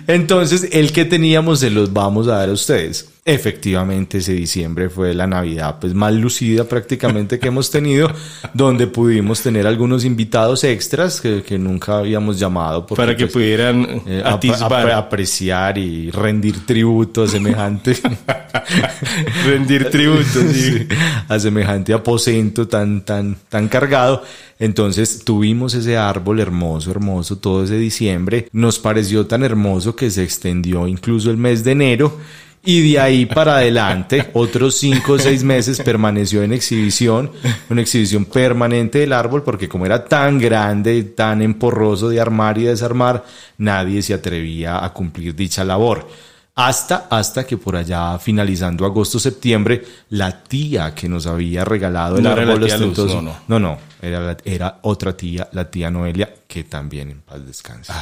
[0.07, 3.09] Entonces, el que teníamos se los vamos a dar a ustedes.
[3.25, 8.11] Efectivamente, ese diciembre fue la Navidad pues más lucida prácticamente que hemos tenido,
[8.55, 13.35] donde pudimos tener algunos invitados extras que, que nunca habíamos llamado porque, para que pues,
[13.35, 17.95] pudieran eh, ap- atisbar, ap- apreciar y rendir tributo a semejante
[19.47, 20.25] rendir tributo.
[20.25, 20.43] sí.
[20.63, 20.87] Sí,
[21.29, 24.23] a semejante aposento tan, tan, tan cargado.
[24.59, 28.49] Entonces tuvimos ese árbol hermoso, hermoso todo ese diciembre.
[28.53, 32.19] Nos pareció tan hermoso que se extendió incluso el mes de enero.
[32.65, 37.33] Y de ahí para adelante, otros cinco o seis meses permaneció en exhibición,
[37.69, 42.63] una exhibición permanente del árbol, porque como era tan grande, tan emporroso de armar y
[42.65, 43.25] desarmar,
[43.59, 46.07] nadie se atrevía a cumplir dicha labor.
[46.55, 52.31] Hasta, hasta que por allá, finalizando agosto-septiembre, la tía que nos había regalado el No
[52.31, 53.23] árbol Luz, ostentoso.
[53.23, 53.37] no, no.
[53.49, 57.93] no, no, era, la- era otra tía, la tía Noelia, que también en paz descanse.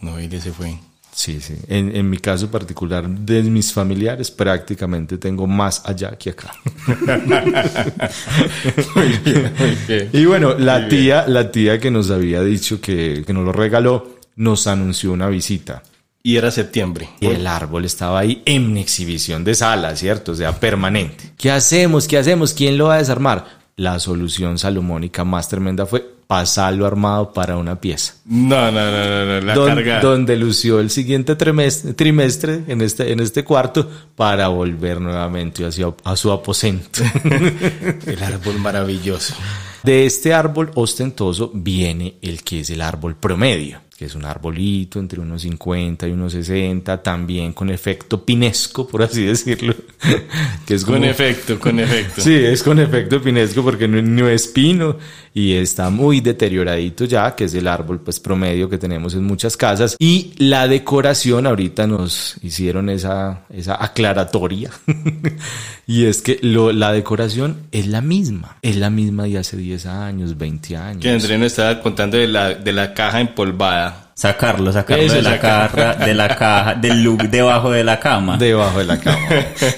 [0.00, 0.78] No, y se fue.
[1.20, 1.54] Sí, sí.
[1.68, 6.54] En, en mi caso particular, de mis familiares, prácticamente tengo más allá que acá.
[10.14, 14.16] Y bueno, la tía, la tía que nos había dicho que, que nos lo regaló,
[14.36, 15.82] nos anunció una visita.
[16.22, 17.10] Y era septiembre.
[17.20, 20.32] Y el árbol estaba ahí en exhibición de sala, ¿cierto?
[20.32, 21.34] O sea, permanente.
[21.36, 22.08] ¿Qué hacemos?
[22.08, 22.54] ¿Qué hacemos?
[22.54, 23.60] ¿Quién lo va a desarmar?
[23.76, 28.14] La solución salomónica más tremenda fue pasarlo armado para una pieza.
[28.24, 30.00] No, no, no, no, no, la Don- carga.
[30.00, 35.92] donde lució el siguiente trimestre, trimestre en, este, en este cuarto para volver nuevamente hacia,
[36.04, 37.00] a su aposento.
[38.06, 39.34] El árbol maravilloso.
[39.82, 44.98] De este árbol ostentoso viene el que es el árbol promedio, que es un arbolito
[45.00, 49.74] entre unos 50 y unos 60, también con efecto pinesco, por así decirlo.
[50.66, 52.20] que es Con como- efecto, con efecto.
[52.22, 54.96] Sí, es con efecto pinesco porque no, no es pino
[55.32, 59.56] y está muy deterioradito ya, que es el árbol pues promedio que tenemos en muchas
[59.56, 59.96] casas.
[59.98, 64.70] Y la decoración, ahorita nos hicieron esa, esa aclaratoria.
[65.86, 69.86] y es que lo, la decoración es la misma, es la misma de hace 10
[69.86, 71.02] años, 20 años.
[71.02, 74.09] Que André nos estaba contando de la, de la caja empolvada.
[74.20, 77.98] Sacarlo, sacarlo Eso, de la sacar- caja, de la caja, del look debajo de la
[77.98, 78.36] cama.
[78.36, 79.16] Debajo de la cama.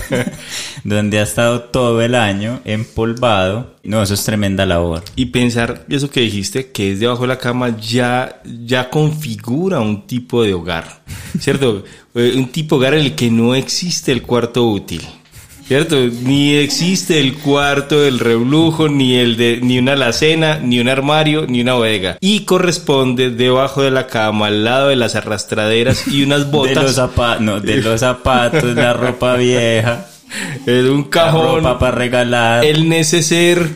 [0.84, 3.76] donde ha estado todo el año empolvado.
[3.84, 5.04] No, eso es tremenda labor.
[5.14, 10.08] Y pensar eso que dijiste, que es debajo de la cama, ya, ya configura un
[10.08, 11.02] tipo de hogar.
[11.38, 11.84] ¿Cierto?
[12.14, 15.00] Eh, un tipo de hogar en el que no existe el cuarto útil.
[15.72, 15.96] ¿Cierto?
[15.96, 21.46] Ni existe el cuarto del reblujo, ni el de, ni una alacena, ni un armario,
[21.48, 22.18] ni una bodega.
[22.20, 26.82] Y corresponde debajo de la cama, al lado de las arrastraderas y unas De botas.
[26.82, 30.08] los zapatos, no, de los zapatos, la ropa vieja,
[30.66, 31.56] en un la cajón.
[31.64, 32.66] ropa para regalar.
[32.66, 33.66] El neceser.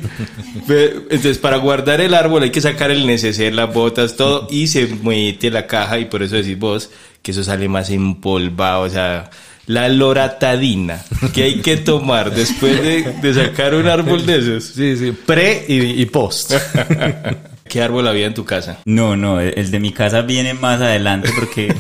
[0.69, 4.87] Entonces, para guardar el árbol hay que sacar el neceser, las botas, todo, y se
[5.03, 6.91] mete la caja, y por eso decís vos
[7.23, 9.31] que eso sale más empolvado, o sea,
[9.67, 11.03] la loratadina
[11.35, 14.65] que hay que tomar después de, de sacar un árbol de esos.
[14.65, 16.53] Sí, sí, pre y, y post.
[17.69, 18.79] ¿Qué árbol había en tu casa?
[18.85, 21.69] No, no, el de mi casa viene más adelante porque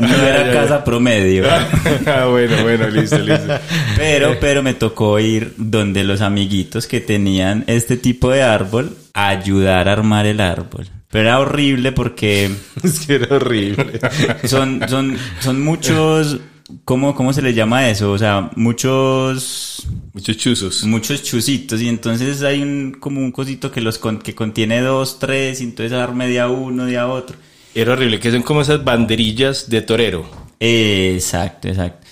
[0.00, 1.44] no era casa promedio.
[2.06, 3.58] ah, bueno, bueno, listo, listo.
[3.96, 9.28] Pero, pero me tocó ir donde los amiguitos que tenían este tipo de árbol a
[9.28, 10.88] ayudar a armar el árbol.
[11.10, 12.50] Pero era horrible porque
[12.82, 14.00] es que era horrible.
[14.44, 16.38] son, son, son muchos,
[16.84, 18.12] ¿cómo, ¿cómo se le llama eso?
[18.12, 20.84] O sea, muchos, Muchos chuzos.
[20.84, 25.18] muchos chusitos y entonces hay un, como un cosito que los con- que contiene dos,
[25.18, 27.36] tres y entonces arme de a uno, de a otro.
[27.74, 30.28] Era horrible, que son como esas banderillas de torero.
[30.60, 32.06] Exacto, exacto.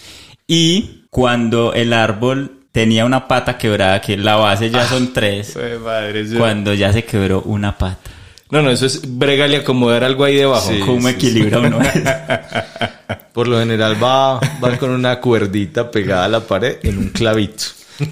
[0.47, 6.27] Y cuando el árbol tenía una pata quebrada, que la base ya son tres, madre,
[6.37, 8.11] cuando ya se quebró una pata.
[8.51, 10.71] No, no, eso es bregale acomodar algo ahí debajo.
[10.71, 10.81] Sí.
[10.81, 12.01] ¿Cómo equilibra uno eso?
[13.33, 17.65] Por lo general va, va con una cuerdita pegada a la pared en un clavito.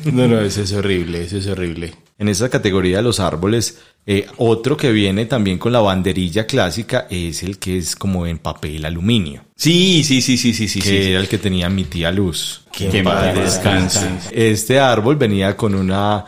[0.04, 1.94] No, no, eso es horrible, eso es horrible.
[2.18, 7.06] En esa categoría de los árboles, eh, otro que viene también con la banderilla clásica
[7.10, 10.80] es el que es como en papel aluminio, Sí, sí, sí, sí, sí, sí.
[10.80, 10.96] que sí.
[11.10, 12.62] era el que tenía mi tía Luz.
[12.72, 12.88] Que
[13.34, 14.06] descanse.
[14.32, 16.24] Este árbol venía con una,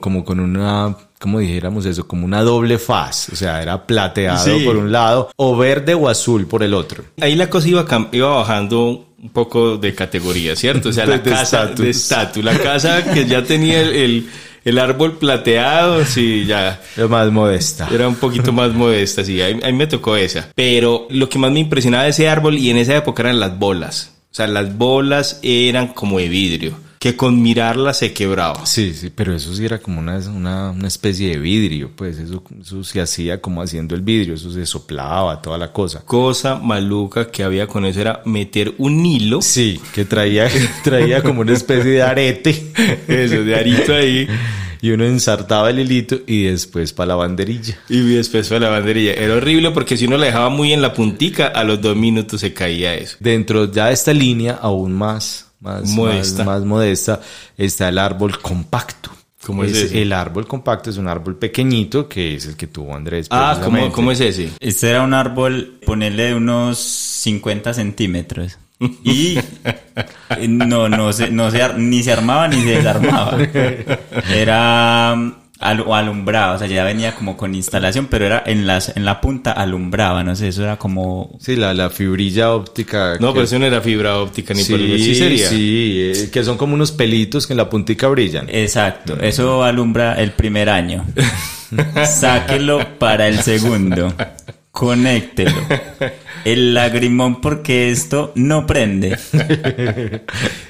[0.00, 2.06] como con una, ¿cómo dijéramos eso?
[2.06, 4.64] Como una doble faz, o sea, era plateado Sí.
[4.64, 7.04] por un lado o verde o azul por el otro.
[7.20, 10.88] Ahí la cosa iba, iba bajando un poco de categoría, ¿cierto?
[10.88, 11.84] O sea, la De- casa estatus.
[11.84, 12.44] de estatus.
[12.44, 14.28] La casa que ya tenía el, el,
[14.64, 16.80] el árbol plateado, sí, ya.
[16.96, 17.88] Era más modesta.
[17.92, 20.48] Era un poquito más modesta, sí, a mí, a mí me tocó esa.
[20.54, 23.58] Pero lo que más me impresionaba de ese árbol y en esa época eran las
[23.58, 24.12] bolas.
[24.30, 28.66] O sea, las bolas eran como de vidrio, que con mirarlas se quebraba.
[28.66, 32.44] Sí, sí, pero eso sí era como una, una, una especie de vidrio, pues eso,
[32.60, 36.02] eso se hacía como haciendo el vidrio, eso se soplaba, toda la cosa.
[36.04, 40.50] Cosa maluca que había con eso era meter un hilo, Sí, que traía,
[40.84, 42.70] traía como una especie de arete
[43.08, 44.28] eso, de arito ahí,
[44.82, 47.78] y uno ensartaba el hilito y después para la banderilla.
[47.88, 49.14] y después fue la banderilla.
[49.14, 52.42] Era horrible porque si uno la dejaba muy en la puntica, a los dos minutos
[52.42, 53.16] se caía eso.
[53.20, 56.44] Dentro ya de esta línea, aún más, más Modesta.
[56.44, 57.20] más, más modesta,
[57.56, 59.10] está el árbol compacto.
[59.44, 60.02] ¿Cómo es ese?
[60.02, 63.26] El árbol compacto es un árbol pequeñito que es el que tuvo Andrés.
[63.30, 63.90] Ah, ¿cómo.
[63.90, 64.50] ¿cómo es ese?
[64.60, 68.58] Este era un árbol, ponerle unos 50 centímetros.
[69.04, 69.38] Y
[70.38, 73.38] eh, no, no se, no se, ni se armaba ni se desarmaba.
[74.34, 78.96] Era al- o alumbrado, o sea, ya venía como con instalación, pero era en las,
[78.96, 83.16] en la punta alumbraba, no sé, eso era como Sí, la, la fibrilla óptica.
[83.20, 85.48] No, que- pero eso no era fibra óptica ni sí, por el sí sería.
[85.48, 88.46] sí, eh, que son como unos pelitos que en la puntica brillan.
[88.48, 91.04] Exacto, eso alumbra el primer año.
[92.06, 94.12] Sáquelo para el segundo.
[94.80, 95.52] Conéctelo.
[96.46, 99.10] El lagrimón porque esto no prende.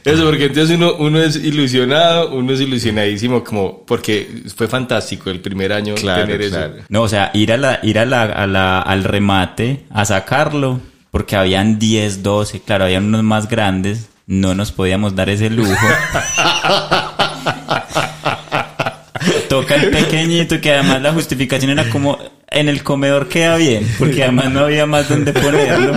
[0.05, 5.39] Eso, porque entonces uno, uno es ilusionado, uno es ilusionadísimo, como, porque fue fantástico el
[5.39, 6.75] primer año Claro, tener claro.
[6.75, 6.85] eso.
[6.89, 10.81] No, o sea, ir a la, ir a la, a la- al remate a sacarlo,
[11.13, 15.71] porque habían 10, 12, claro, habían unos más grandes, no nos podíamos dar ese lujo.
[19.61, 22.19] Toca el pequeñito, que además la justificación era como
[22.51, 25.93] en el comedor queda bien, porque además no había más donde ponerlo.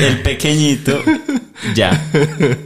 [0.00, 0.98] El pequeñito,
[1.74, 1.90] ya,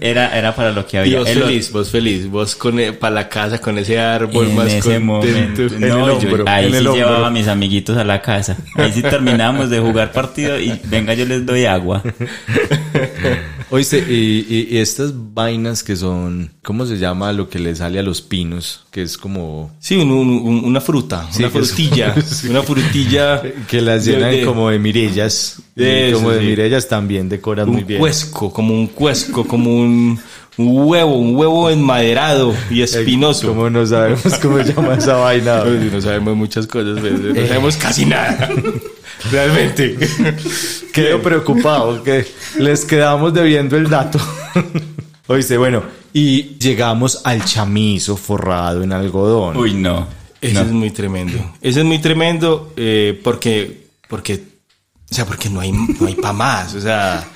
[0.01, 1.19] era, era para lo que Y había.
[1.21, 4.73] vos El feliz, vos feliz, vos con para la casa con ese árbol en más
[4.73, 5.63] ese momento.
[5.63, 5.79] contento.
[5.81, 6.95] No, el yo hombro, ahí en sí hombro.
[6.95, 8.57] llevaba a mis amiguitos a la casa.
[8.77, 12.03] Ahí sí terminábamos de jugar partido y venga, yo les doy agua.
[13.75, 17.99] Oíste, y, y- y estas vainas que son, ¿cómo se llama lo que le sale
[17.99, 18.85] a los pinos?
[18.93, 19.73] Que es como...
[19.81, 22.49] Sí, un- un- un- una fruta, Sí, una es- frutilla, sí.
[22.49, 23.43] una frutilla.
[23.69, 25.61] Que las llenan de- como de mirellas.
[25.75, 26.47] Eso, como de sí.
[26.47, 27.99] mirellas también decoran muy un bien.
[27.99, 30.21] cuesco, como un cuesco, como un,
[30.57, 33.49] un huevo, un huevo enmaderado y espinoso.
[33.49, 35.61] Como no sabemos cómo se llama esa vaina.
[35.65, 38.49] Pero si no sabemos muchas cosas, pues, no sabemos casi nada.
[39.31, 39.97] Realmente.
[40.93, 42.27] Quedo preocupado que
[42.59, 44.19] les quedamos debiendo el dato.
[45.27, 49.57] Oíste, bueno, y llegamos al chamizo forrado en algodón.
[49.57, 50.07] Uy, no.
[50.41, 51.55] Eso es muy tremendo.
[51.63, 54.43] Eso es muy tremendo eh, porque, porque,
[55.11, 56.75] o sea, porque no hay, no hay pa' más.
[56.75, 57.27] O sea,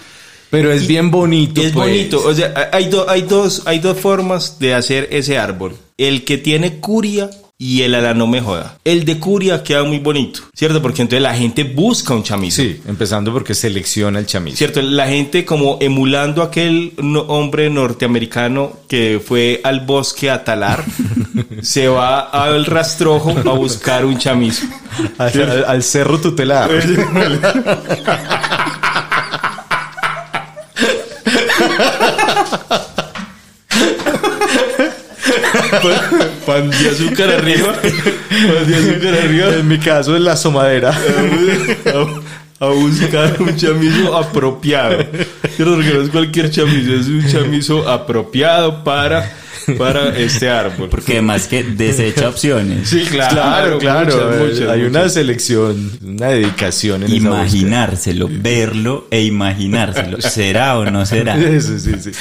[0.51, 1.61] Pero es bien bonito.
[1.61, 1.87] es pues.
[1.89, 2.23] bonito.
[2.25, 5.75] O sea, hay, do- hay, dos, hay dos formas de hacer ese árbol.
[5.97, 7.29] El que tiene curia
[7.61, 8.79] y el ala no me joda.
[8.85, 10.81] El de curia queda muy bonito, ¿cierto?
[10.81, 12.63] Porque entonces la gente busca un chamizo.
[12.63, 14.57] Sí, empezando porque selecciona el chamizo.
[14.59, 20.45] Cierto, la gente como emulando a aquel no- hombre norteamericano que fue al bosque a
[20.45, 20.85] talar,
[21.63, 24.65] se va al rastrojo a buscar un chamizo.
[25.19, 26.69] Al, al- al cerro tutelar.
[36.47, 40.91] Pan de azúcar arriba, pan de azúcar arriba, en mi caso es la somadera.
[42.61, 45.05] a, a buscar un chamizo apropiado.
[45.57, 49.31] Cierto, porque no es cualquier chamizo, es un chamizo apropiado para,
[49.77, 50.89] para este árbol.
[50.89, 52.89] Porque además que desecha opciones.
[52.89, 54.17] Sí, claro, Claro, claro.
[54.17, 55.13] muchas, muchas, Hay una muchas.
[55.15, 60.21] selección, una dedicación en esa Imaginárselo, verlo e imaginárselo.
[60.23, 61.37] ¿Será o no será?
[61.37, 62.13] Eso sí, sí.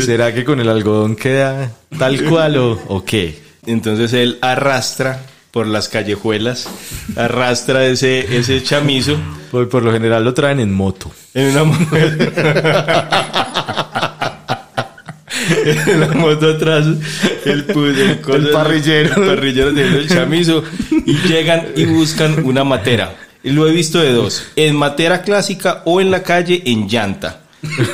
[0.00, 3.40] ¿Será que con el algodón queda tal cual o, o qué?
[3.66, 5.20] Entonces él arrastra
[5.52, 6.66] por las callejuelas,
[7.14, 9.16] arrastra ese, ese chamizo
[9.50, 11.10] Por, por lo general lo traen en moto.
[11.34, 11.76] en una mo-
[15.98, 16.86] la moto atrás,
[17.44, 19.14] el, el, coso- El parrillero.
[19.22, 20.62] el parrillero el chamizo,
[21.06, 23.14] y llegan y buscan una matera.
[23.44, 27.40] Y Lo he visto de dos, en matera clásica o en la calle en llanta,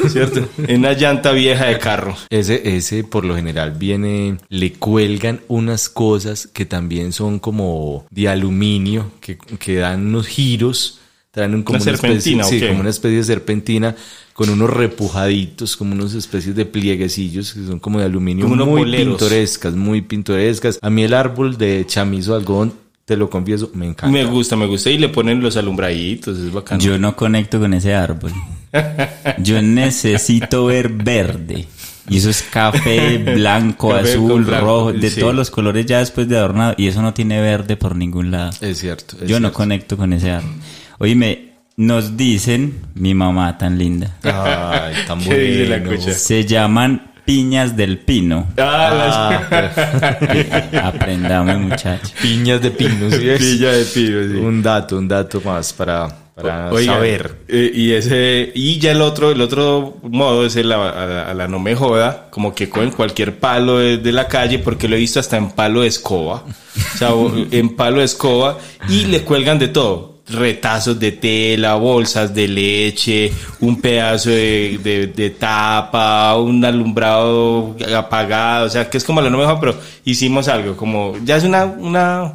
[0.08, 0.46] ¿cierto?
[0.66, 2.16] En una llanta vieja de carro.
[2.28, 8.28] Ese, ese por lo general viene, le cuelgan unas cosas que también son como de
[8.28, 11.00] aluminio, que, que dan unos giros,
[11.30, 13.96] traen un, como ¿Una una especie, serpentina o sí, como una especie de serpentina
[14.38, 18.82] con unos repujaditos, como unas especies de plieguecillos que son como de aluminio Como muy
[18.82, 19.16] boleros.
[19.16, 20.78] pintorescas, muy pintorescas.
[20.80, 22.72] A mí el árbol de chamizo de algodón,
[23.04, 24.12] te lo confieso, me encanta.
[24.16, 24.90] Me gusta, me gusta.
[24.90, 26.80] Y le ponen los alumbraditos, es bacano.
[26.80, 28.30] Yo no conecto con ese árbol.
[29.38, 31.66] Yo necesito ver verde.
[32.08, 35.18] Y eso es café, blanco, Café azul, blanco, rojo, de sí.
[35.18, 36.76] todos los colores ya después de adornado.
[36.78, 38.52] Y eso no tiene verde por ningún lado.
[38.60, 39.16] Es cierto.
[39.20, 40.52] es Yo no conecto con ese árbol.
[41.00, 41.47] Oíme,
[41.78, 46.12] nos dicen, mi mamá tan linda, Ay, tan ¿Qué dice la cucha?
[46.12, 48.46] se llaman piñas del pino.
[48.58, 49.40] Ah,
[50.84, 52.12] Aprendamos, muchachos.
[52.22, 53.38] Piñas de pino, ¿sí ves?
[53.38, 54.38] Pilla de pino, sí.
[54.38, 56.08] Un dato, un dato más para,
[56.84, 57.40] saber.
[57.48, 61.22] eh, y ese y ya el otro el otro modo es el a, a la-
[61.30, 64.88] a la no me joda, como que cogen cualquier palo de, de la calle porque
[64.88, 66.44] lo he visto hasta en palo de escoba.
[66.94, 67.10] O sea,
[67.50, 68.56] en palo de escoba
[68.88, 70.07] y le cuelgan de todo.
[70.30, 78.66] Retazos de tela, bolsas de leche, un pedazo de, de- de tapa, un alumbrado apagado,
[78.66, 79.74] o sea, que es como la no me joda, pero
[80.04, 82.34] hicimos algo, como ya es una, una,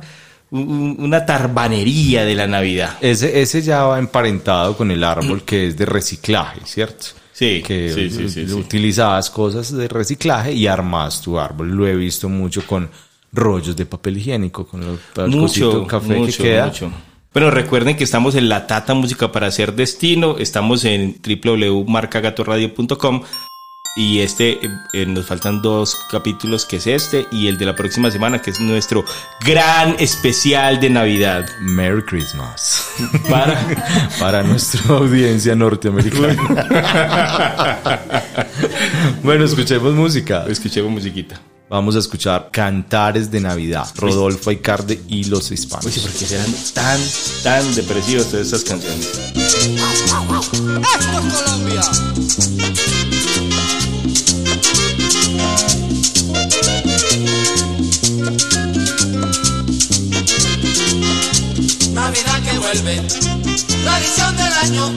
[0.51, 2.97] un- una tarbanería de la Navidad.
[3.01, 7.05] Ese, ese ya va emparentado con el árbol que es de reciclaje, ¿cierto?
[7.31, 11.71] Sí, que sí, sí, utilizabas cosas de reciclaje y armas tu árbol.
[11.71, 12.89] Lo he visto mucho con
[13.31, 16.65] rollos de papel higiénico, con el, el cosito café mucho, que queda.
[16.67, 16.91] mucho.
[17.34, 23.23] Bueno, recuerden que estamos en La Tata Música para Hacer Destino, estamos en www.marcagatoradio.com
[23.95, 27.75] y este, eh, eh, nos faltan dos capítulos, que es este y el de la
[27.75, 29.03] próxima semana, que es nuestro
[29.43, 31.49] gran especial de Navidad.
[31.59, 32.88] Merry Christmas.
[33.29, 33.59] Para...
[34.19, 36.36] Para nuestra audiencia norteamericana.
[39.23, 40.45] bueno, escuchemos música.
[40.47, 41.41] Escuchemos musiquita.
[41.74, 45.88] Vamos a escuchar Cantares de Navidad, Rodolfo Aicarde y los hispanos.
[45.88, 47.01] Oye, ¿por qué serán tan,
[47.41, 49.07] tan depresivas todas estas canciones?
[49.07, 51.82] Esto es Colombia.
[61.91, 63.01] Navidad que vuelve,
[63.84, 64.89] tradición del año.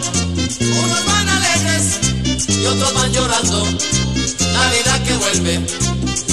[0.61, 3.65] Unos van alegres y otros van llorando.
[4.53, 5.67] Navidad que vuelve,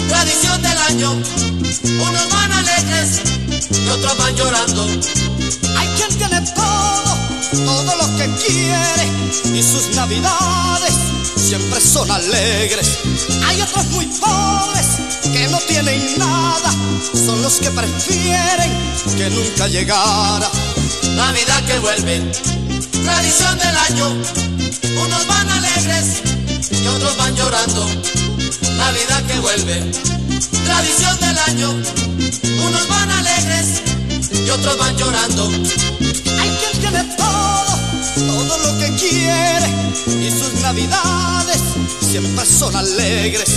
[0.07, 1.11] tradición del año.
[1.11, 3.21] Unos van alegres
[3.71, 4.83] y otros van llorando.
[5.77, 7.17] Hay quien tiene todo,
[7.65, 10.93] todo lo que quiere y sus navidades
[11.35, 12.99] siempre son alegres.
[13.45, 14.87] Hay otros muy pobres
[15.31, 16.71] que no tienen nada,
[17.13, 18.71] son los que prefieren
[19.17, 20.49] que nunca llegara.
[21.15, 22.21] Navidad que vuelve,
[23.03, 24.62] tradición del año.
[25.05, 26.21] Unos van alegres
[26.71, 27.87] y otros van llorando.
[28.77, 29.91] Navidad que vuelve,
[30.65, 31.69] tradición del año.
[32.65, 33.81] Unos van alegres
[34.45, 35.49] y otros van llorando.
[36.39, 37.73] Hay quien tiene todo,
[38.27, 39.69] todo lo que quiere
[40.21, 41.61] y sus navidades
[42.09, 43.49] siempre son alegres.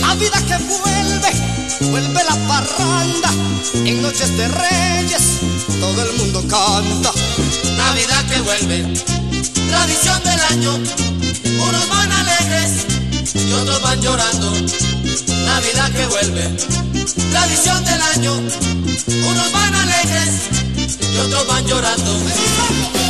[0.00, 3.30] Navidad que vuelve, vuelve la parranda
[3.74, 5.22] en noches de reyes,
[5.80, 7.12] todo el mundo canta.
[7.76, 8.94] Navidad que vuelve,
[9.74, 10.72] tradición del año.
[11.68, 12.70] Unos van alegres
[13.34, 14.52] y otros van llorando.
[15.46, 16.44] Navidad que vuelve,
[17.32, 18.32] tradición del año.
[19.30, 20.30] Unos van alegres
[21.12, 23.03] y otros van llorando.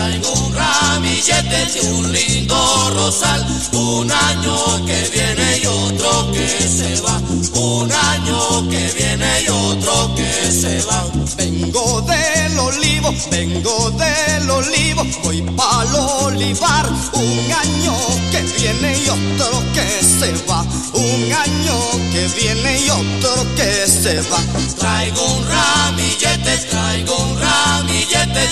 [0.00, 3.46] Traigo un ramillete de un lindo rosal.
[3.72, 7.20] Un año que viene y otro que se va.
[7.54, 11.04] Un año que viene y otro que se va.
[11.36, 15.94] Vengo del olivo, vengo del olivo, voy pa'l
[16.24, 16.86] olivar.
[17.12, 17.94] Un año
[18.32, 19.88] que viene y otro que
[20.18, 20.62] se va.
[20.94, 21.76] Un año
[22.12, 24.40] que viene y otro que se va.
[24.78, 27.69] Traigo un ramillete, traigo un ramillete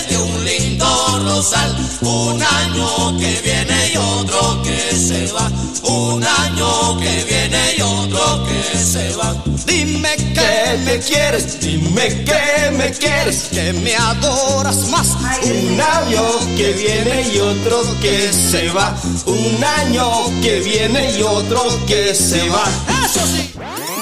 [0.09, 1.75] de un lindo rosal.
[2.01, 5.51] Un año que viene y otro que se va.
[5.83, 9.35] Un año que viene y otro que se va.
[9.65, 15.09] Dime Dime que me quieres, dime que me quieres, que me adoras más.
[15.43, 16.23] Un año
[16.55, 18.95] que viene y otro que se va.
[19.25, 20.09] Un año
[20.41, 22.63] que viene y otro que se va.
[23.05, 23.98] Eso sí.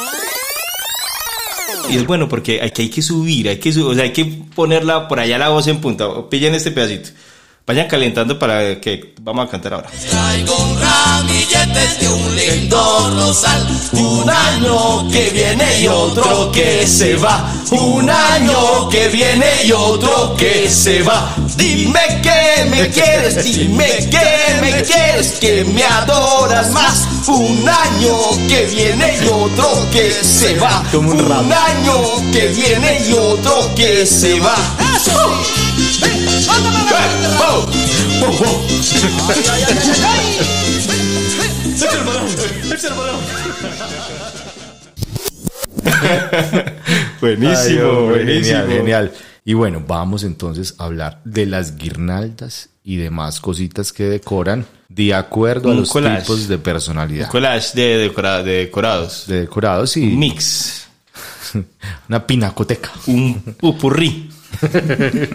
[1.89, 5.07] Y es bueno porque hay que subir, hay que subir, o sea, hay que ponerla
[5.07, 6.07] por allá la voz en punta.
[6.29, 7.09] Pillen este pedacito.
[7.67, 9.89] Vayan calentando para que vamos a cantar ahora.
[10.09, 13.67] Traigo un ramillete de un lindo rosal.
[13.91, 17.51] Un año que viene y otro que se va.
[17.71, 21.35] Un año que viene y otro que se va.
[21.57, 27.05] Dime que me quieres, dime que me quieres, que me adoras más.
[27.27, 30.85] Un año que viene y otro que se va.
[30.89, 31.19] Como un.
[31.19, 34.55] Un año que viene y otro que se va.
[34.95, 35.66] ¡Eso
[47.21, 48.59] Buenísimo, Ay, hombre, buenísimo.
[48.59, 49.11] Genial, genial.
[49.45, 55.13] Y bueno, vamos entonces a hablar de las guirnaldas y demás cositas que decoran de
[55.13, 56.21] acuerdo a Un los collage.
[56.21, 57.25] tipos de personalidad.
[57.27, 59.25] Un collage de, decora- de decorados.
[59.27, 60.87] de decorados y Un mix.
[62.09, 64.29] una pinacoteca, Un pupurrí.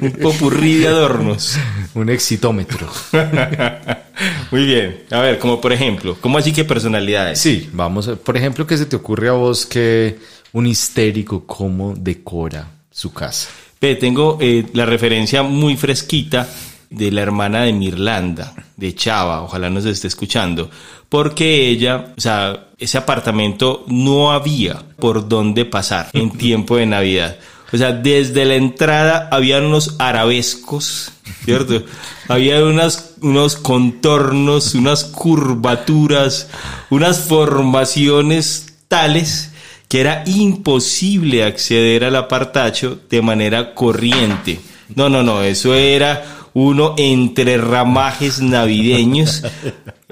[0.01, 1.57] Un popurrí de adornos.
[1.95, 2.89] un exitómetro.
[4.51, 5.03] Muy bien.
[5.11, 7.39] A ver, como por ejemplo, ¿cómo así que personalidades?
[7.41, 10.19] Sí, vamos, a- por ejemplo, ¿qué se te ocurre a vos que
[10.53, 13.49] un histérico cómo decora su casa?
[13.81, 16.49] Ve, tengo eh, la referencia muy fresquita
[16.91, 20.71] de la hermana de Mirlanda, de Chava, ojalá nos esté escuchando,
[21.09, 27.37] porque ella, o sea, ese apartamento no había por dónde pasar en tiempo de Navidad.
[27.73, 31.11] O sea, desde la entrada había unos arabescos,
[31.45, 31.85] ¿cierto?
[32.29, 36.49] había unas, unos contornos, unas curvaturas,
[36.91, 39.53] unas formaciones tales
[39.89, 44.61] que era imposible acceder al apartacho de manera corriente.
[44.95, 49.43] No, no, no, eso era uno entre ramajes navideños.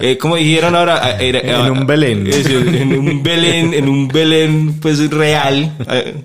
[0.02, 2.26] Eh, como dijeron ahora, era- En un Belén.
[2.26, 6.24] En un Belén, en un Belén pues real, eh,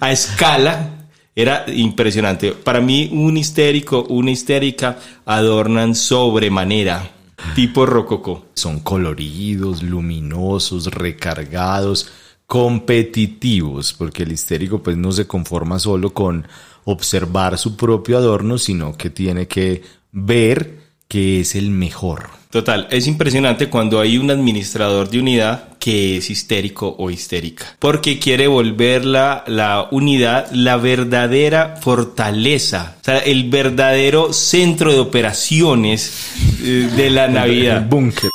[0.00, 0.94] a escala.
[1.36, 2.52] Era impresionante.
[2.52, 7.10] Para mí, un histérico, una histérica adornan sobremanera,
[7.54, 8.46] tipo rococó.
[8.54, 12.10] Son coloridos, luminosos, recargados,
[12.46, 16.46] competitivos, porque el histérico pues no se conforma solo con
[16.84, 22.30] observar su propio adorno, sino que tiene que ver que es el mejor.
[22.50, 28.18] Total, es impresionante cuando hay un administrador de unidad que es histérico o histérica, porque
[28.18, 36.30] quiere volver la, la unidad la verdadera fortaleza, o sea, el verdadero centro de operaciones
[36.62, 37.86] eh, de la El Navidad.
[37.86, 38.30] búnker.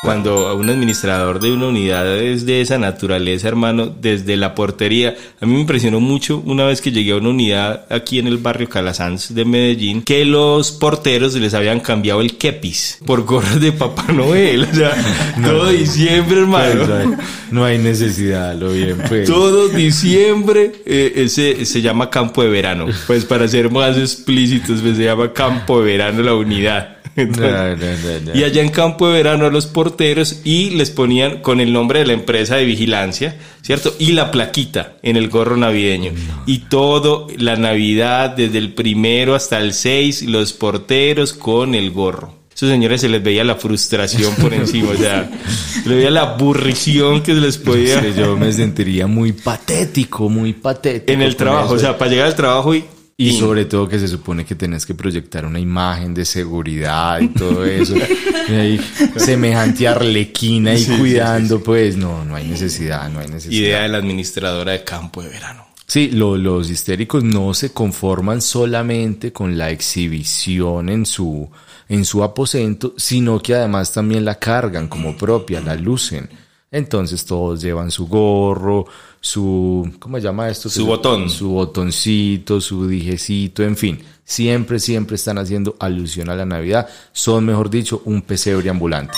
[0.00, 5.44] Cuando un administrador de una unidad es de esa naturaleza, hermano, desde la portería, a
[5.44, 8.68] mí me impresionó mucho una vez que llegué a una unidad aquí en el barrio
[8.68, 14.12] Calasanz de Medellín, que los porteros les habían cambiado el kepis por gorras de Papá
[14.12, 14.68] Noel.
[14.70, 14.92] O sea,
[15.44, 16.84] todo diciembre, hermano.
[16.86, 19.28] Pues, ay, no hay necesidad, lo bien pues.
[19.28, 22.86] Todo diciembre eh, ese se llama campo de verano.
[23.08, 26.97] Pues para ser más explícitos, pues, se llama campo de verano la unidad.
[27.18, 28.38] Entonces, No, no, no, no.
[28.38, 31.98] y allá en campo de verano a los porteros y les ponían con el nombre
[32.00, 33.94] de la empresa de vigilancia, ¿cierto?
[33.98, 36.12] Y la plaquita en el gorro navideño.
[36.46, 42.38] Y todo, la Navidad, desde el primero hasta el 6, los porteros con el gorro.
[42.54, 45.30] Esos señores se les veía la frustración por encima, o sea,
[45.84, 50.54] se les veía la aburrición que se les podía yo me sentiría muy patético, muy
[50.54, 51.12] patético.
[51.12, 51.74] en el trabajo, eso.
[51.74, 52.84] o sea, para llegar al trabajo y...
[53.20, 57.26] Y sobre todo que se supone que tenés que proyectar una imagen de seguridad y
[57.28, 57.96] todo eso.
[57.96, 58.78] y
[59.18, 63.60] semejante arlequina y cuidando, pues no, no hay necesidad, no hay necesidad.
[63.60, 65.66] idea de la administradora de campo de verano.
[65.84, 71.50] Sí, lo- los histéricos no se conforman solamente con la exhibición en su,
[71.88, 76.28] en su aposento, sino que además también la cargan como propia, la lucen.
[76.70, 78.86] Entonces todos llevan su gorro,
[79.20, 80.68] su, ¿cómo se llama esto?
[80.68, 81.30] Su botón.
[81.30, 83.98] Su botoncito, su dijecito, en fin.
[84.24, 86.88] Siempre, siempre están haciendo alusión a la Navidad.
[87.12, 89.14] Son, mejor dicho, un pesebre ambulante.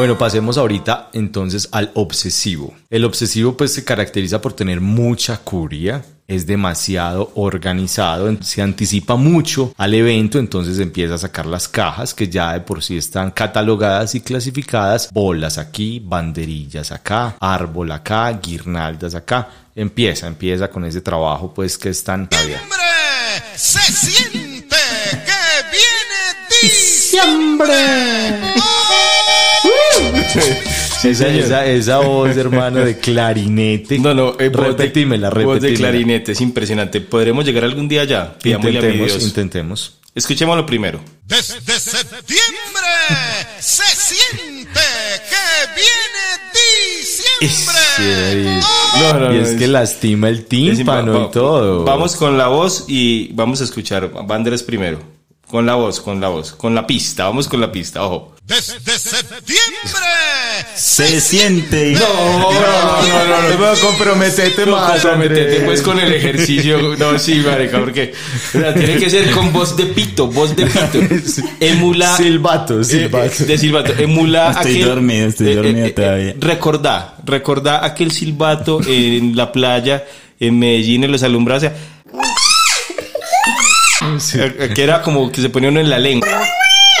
[0.00, 2.72] Bueno, pasemos ahorita entonces al obsesivo.
[2.88, 9.74] El obsesivo pues se caracteriza por tener mucha curia, es demasiado organizado, se anticipa mucho
[9.76, 14.14] al evento, entonces empieza a sacar las cajas que ya de por sí están catalogadas
[14.14, 19.50] y clasificadas, bolas aquí, banderillas acá, árbol acá, guirnaldas acá.
[19.74, 22.26] Empieza, empieza con ese trabajo pues que es tan.
[23.54, 24.76] ¡Se siente
[25.26, 25.40] que
[25.70, 27.74] viene diciembre!
[31.04, 33.98] Esa, esa, esa voz, hermano, de clarinete.
[33.98, 35.76] No, no, eh, voz de- repetímela, Voz de repetímela.
[35.78, 37.00] clarinete, es impresionante.
[37.00, 38.36] ¿Podremos llegar algún día allá?
[38.38, 39.96] Pidámosle a mi Intentemos, intentemos.
[40.14, 41.00] Escuchémoslo primero.
[41.24, 42.90] Desde septiembre
[43.60, 44.80] se siente
[45.30, 45.46] que
[45.76, 46.26] viene
[46.98, 48.60] diciembre.
[48.98, 51.84] No, no, y no, es es- que lastima el tímpano y todo.
[51.84, 54.10] Vamos con la voz y vamos a escuchar.
[54.28, 54.98] Va Andrés primero.
[55.46, 56.52] Con la voz, con la voz.
[56.52, 57.24] Con la pista.
[57.24, 58.34] Vamos con la pista, ojo.
[58.44, 59.59] Desde septiembre
[60.74, 61.92] Se siente.
[61.92, 62.00] No,
[62.38, 63.72] no, no, no, no.
[63.74, 66.96] no, comprometete No, más, comprometete, pues con el ejercicio.
[66.98, 68.12] No, sí, marica, porque
[68.48, 70.98] o sea, tiene que ser con voz de pito, voz de pito.
[71.60, 72.16] Emula.
[72.16, 73.42] Silbato, eh, silbato.
[73.42, 73.92] eh, de silbato.
[73.98, 76.34] Emula Estoy aquel- dormido, estoy dormido todavía.
[76.38, 80.04] Recordá, recordá aquel silbato en la playa,
[80.38, 81.70] en Medellín, en los alumbrados.
[84.02, 86.28] o sea, eh, Que era como que se ponía uno en la lengua.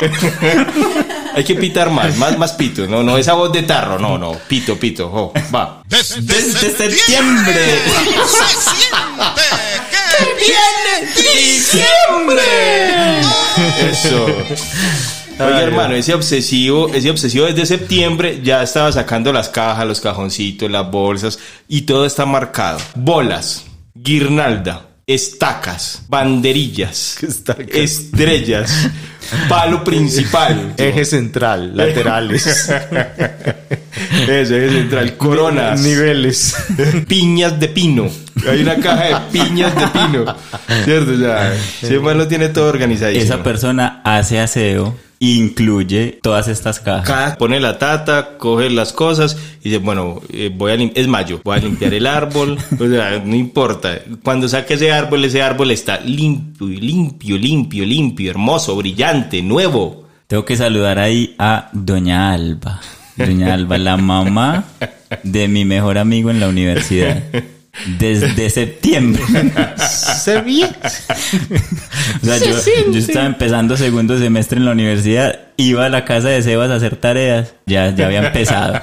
[1.34, 2.86] Hay que pitar más, más, más pito.
[2.86, 4.32] No, no, esa voz de tarro, no, no.
[4.48, 5.82] Pito, pito, ojo, va.
[5.86, 7.54] Desde, Desde septiembre.
[8.26, 9.60] se siente
[10.00, 12.42] que viene diciembre.
[13.90, 14.26] Eso.
[15.40, 20.70] Oye, hermano, ese obsesivo, ese obsesivo desde septiembre ya estaba sacando las cajas, los cajoncitos,
[20.70, 22.78] las bolsas y todo está marcado.
[22.94, 23.64] Bolas,
[23.94, 27.66] guirnalda, estacas, banderillas, Estacas.
[27.72, 28.88] estrellas,
[29.48, 30.74] palo principal.
[30.76, 32.46] Eje central, laterales,
[34.28, 36.54] Eso es central, coronas, niveles.
[37.06, 38.08] piñas de pino.
[38.48, 40.36] Hay una caja de piñas de pino.
[40.84, 41.14] ¿Cierto?
[41.14, 43.24] Ya, ese man lo tiene todo organizadísimo.
[43.34, 47.06] Esa persona hace aseo, incluye todas estas cajas.
[47.06, 51.06] Cada pone la tata, coge las cosas y dice, bueno, eh, voy a lim- es
[51.06, 53.98] mayo, voy a limpiar el árbol, o sea, no importa.
[54.24, 60.08] Cuando saque ese árbol, ese árbol está limpio, limpio, limpio, limpio, hermoso, brillante, nuevo.
[60.26, 62.80] Tengo que saludar ahí a Doña Alba.
[63.16, 64.64] Doña Alba, la mamá
[65.22, 67.22] de mi mejor amigo en la universidad.
[67.98, 69.22] Desde septiembre.
[69.88, 70.64] Se ve.
[72.22, 76.28] O sea, yo, yo estaba empezando segundo semestre en la universidad, iba a la casa
[76.28, 78.80] de Sebas a hacer tareas, ya, ya había empezado.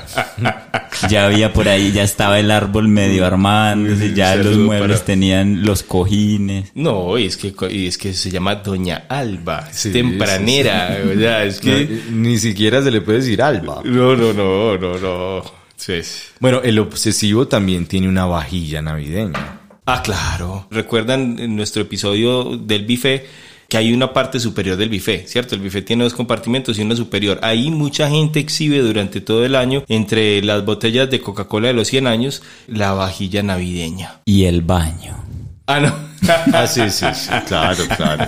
[1.09, 5.05] Ya había por ahí, ya estaba el árbol medio armándose, ya Saludo los muebles para-
[5.05, 6.71] tenían los cojines.
[6.73, 11.19] No, y es que, y es que se llama Doña Alba, es Sí, tempranera, o
[11.19, 12.03] sea, es que...
[12.11, 13.81] Ni siquiera se le puede decir alba.
[13.83, 15.56] No, no, no, no, no.
[15.77, 16.01] Sí.
[16.39, 19.61] Bueno, el obsesivo también tiene una vajilla navideña.
[19.85, 20.67] Ah, claro.
[20.69, 23.25] Recuerdan en nuestro episodio del buffet
[23.69, 25.55] que hay una parte superior del buffet, ¿cierto?
[25.55, 27.39] El buffet tiene dos compartimentos y uno superior.
[27.41, 31.87] Ahí mucha gente exhibe durante todo el año, entre las botellas de Coca-Cola de los
[31.87, 34.21] 100 años, la vajilla navideña.
[34.25, 35.17] Y el baño.
[35.67, 36.07] Ah, no.
[36.53, 38.25] Ah, sí, sí, sí, claro, claro.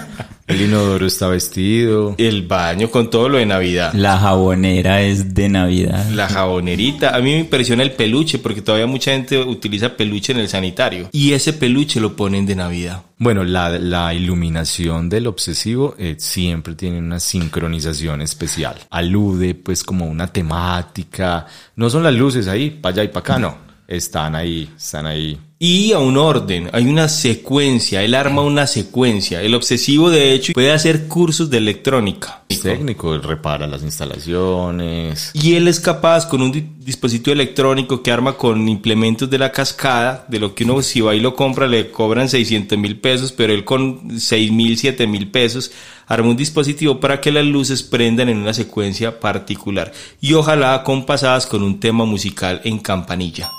[0.49, 2.15] El inodoro está vestido.
[2.17, 3.93] el baño con todo lo de Navidad.
[3.93, 6.09] La jabonera es de Navidad.
[6.09, 7.15] La jabonerita.
[7.15, 11.07] A mí me impresiona el peluche porque todavía mucha gente utiliza peluche en el sanitario.
[11.11, 13.03] Y ese peluche lo ponen de Navidad.
[13.19, 18.75] Bueno, la, la iluminación del obsesivo eh, siempre tiene una sincronización especial.
[18.89, 21.45] Alude pues como una temática.
[21.75, 23.68] No son las luces ahí, para allá y para acá, no.
[23.89, 25.35] Están ahí, están ahí.
[25.57, 29.41] Y a un orden, hay una secuencia, él arma una secuencia.
[29.41, 32.43] El obsesivo, de hecho, puede hacer cursos de electrónica.
[32.47, 35.31] Es técnico, él repara las instalaciones.
[35.33, 39.51] Y él es capaz con un di- dispositivo electrónico que arma con implementos de la
[39.51, 43.31] cascada, de lo que uno si va y lo compra le cobran 600 mil pesos,
[43.31, 45.71] pero él con 6 mil, 7 mil pesos
[46.07, 51.45] arma un dispositivo para que las luces prendan en una secuencia particular y ojalá acompasadas
[51.47, 53.49] con un tema musical en campanilla.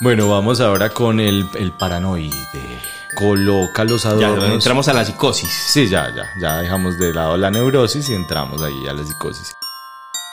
[0.00, 2.30] Bueno, vamos ahora con el, el paranoide.
[3.16, 4.48] Coloca los Ya adornos.
[4.50, 5.48] entramos a la psicosis.
[5.50, 9.54] Sí, ya, ya, ya dejamos de lado la neurosis y entramos ahí a la psicosis.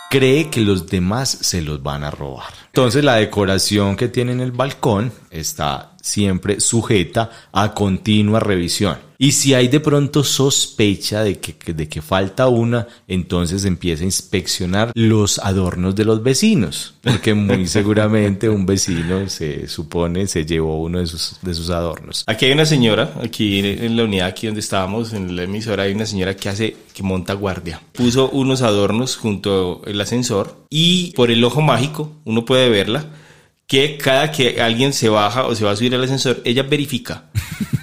[0.09, 2.51] Cree que los demás se los van a robar.
[2.79, 9.09] Entonces la decoración que tiene en el balcón está siempre sujeta a continua revisión.
[9.21, 14.05] Y si hay de pronto sospecha de que, de que falta una, entonces empieza a
[14.05, 16.93] inspeccionar los adornos de los vecinos.
[17.01, 22.23] Porque muy seguramente un vecino se supone se llevó uno de sus, de sus adornos.
[22.27, 25.91] Aquí hay una señora, aquí en la unidad, aquí donde estábamos, en la emisora, hay
[25.91, 27.81] una señora que hace, que monta guardia.
[27.91, 33.05] Puso unos adornos junto al ascensor y por el ojo mágico uno puede verla
[33.67, 37.25] que cada que alguien se baja o se va a subir al ascensor, ella verifica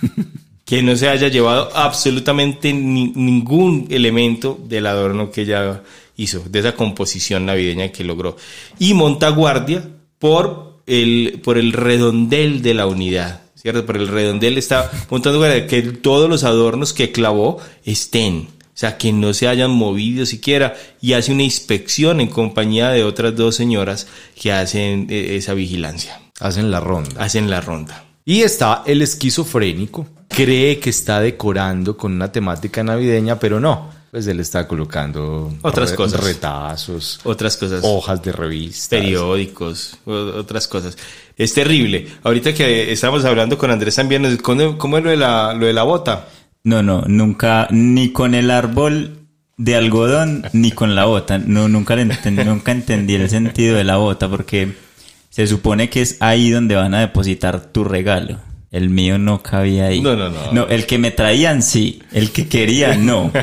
[0.64, 5.82] que no se haya llevado absolutamente ni- ningún elemento del adorno que ella
[6.16, 8.36] hizo, de esa composición navideña que logró.
[8.80, 13.86] Y monta guardia por el, por el redondel de la unidad, ¿cierto?
[13.86, 18.48] Por el redondel está montando guardia, que todos los adornos que clavó estén.
[18.76, 23.04] O sea, que no se hayan movido siquiera y hace una inspección en compañía de
[23.04, 24.06] otras dos señoras
[24.38, 27.10] que hacen eh, esa vigilancia, Hacen la ronda.
[27.24, 28.04] hacen la ronda.
[28.26, 30.06] Y está el esquizofrénico.
[30.28, 33.90] Cree que está decorando con una temática navideña, pero no.
[34.10, 36.22] Pues él está colocando Otras cosas.
[36.22, 37.80] retazos, Otras cosas.
[37.82, 38.88] hojas de revistas.
[38.88, 40.96] periódicos, otras cosas.
[41.36, 42.08] Es terrible.
[42.22, 45.66] Ahorita que estamos hablando con Andrés también, nos- ¿cómo cómo es lo de la, lo
[45.66, 46.28] de la bota?
[46.66, 49.18] No, no, nunca, ni con el árbol
[49.56, 51.38] de algodón, ni con la bota.
[51.38, 54.72] No, nunca, le enten- nunca entendí el sentido de la bota, porque
[55.30, 58.40] se supone que es ahí donde van a depositar tu regalo.
[58.72, 60.00] El mío no cabía ahí.
[60.00, 60.52] No, no, no.
[60.52, 63.30] No, el que me traían sí, el que quería no.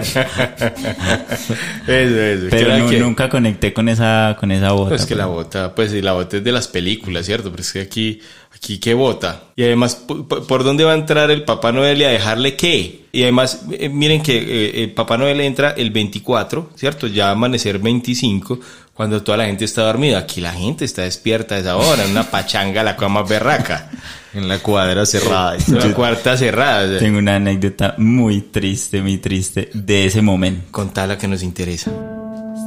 [1.88, 2.47] Eso, eso.
[2.49, 4.89] Pero que- nunca conecté con esa, con esa bota.
[4.89, 5.36] Pues que la pues.
[5.45, 7.49] bota, pues sí, la bota es de las películas, ¿cierto?
[7.51, 8.19] Pero es que aquí,
[8.64, 9.43] aquí qué bota.
[9.55, 13.03] Y además, ¿por, dónde va a entrar el Papá Noel y a dejarle qué?
[13.11, 17.07] Y además, eh, miren que eh, el Papá Noel entra el 24, ¿cierto?
[17.07, 18.59] Ya amanecer 25,
[18.93, 20.20] cuando toda la gente está dormida.
[20.20, 23.91] Aquí la gente está despierta a esa hora, en una pachanga, la cama berraca.
[24.34, 25.57] En la cuadra cerrada.
[25.68, 26.86] Una cuarta cerrada.
[26.86, 30.70] o sea, Tengo una anécdota muy triste, muy triste de ese momento.
[30.72, 31.91] Contala que nos interesa.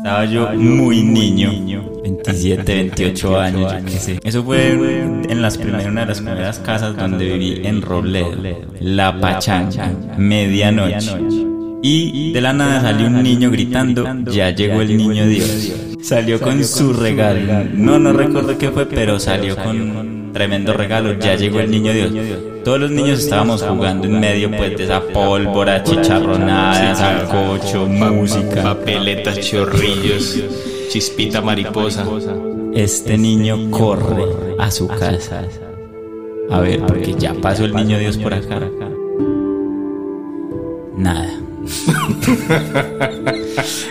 [0.06, 4.20] Estaba yo muy niño, 27, 28 años, yo qué sé.
[4.22, 8.30] Eso fue en las primeras, una de las primeras casas donde viví en Robledo,
[8.78, 11.10] La Pachanga, medianoche.
[11.82, 15.72] Y de la nada salió un niño gritando, ya llegó el niño Dios.
[16.00, 17.64] Salió con su regalo.
[17.74, 22.12] No, no recuerdo qué fue, pero salió con tremendo regalo, ya llegó el niño Dios.
[22.62, 28.62] Todos los niños estábamos jugando en medio pues de esa pólvora, chicharronada, sancocho, música.
[28.62, 30.38] Papeletas, chorrillos,
[30.90, 32.06] chispita mariposa.
[32.74, 34.26] Este niño corre
[34.58, 35.48] a su casa.
[36.50, 38.60] A ver, porque ya pasó el niño Dios por acá.
[40.98, 41.32] Nada.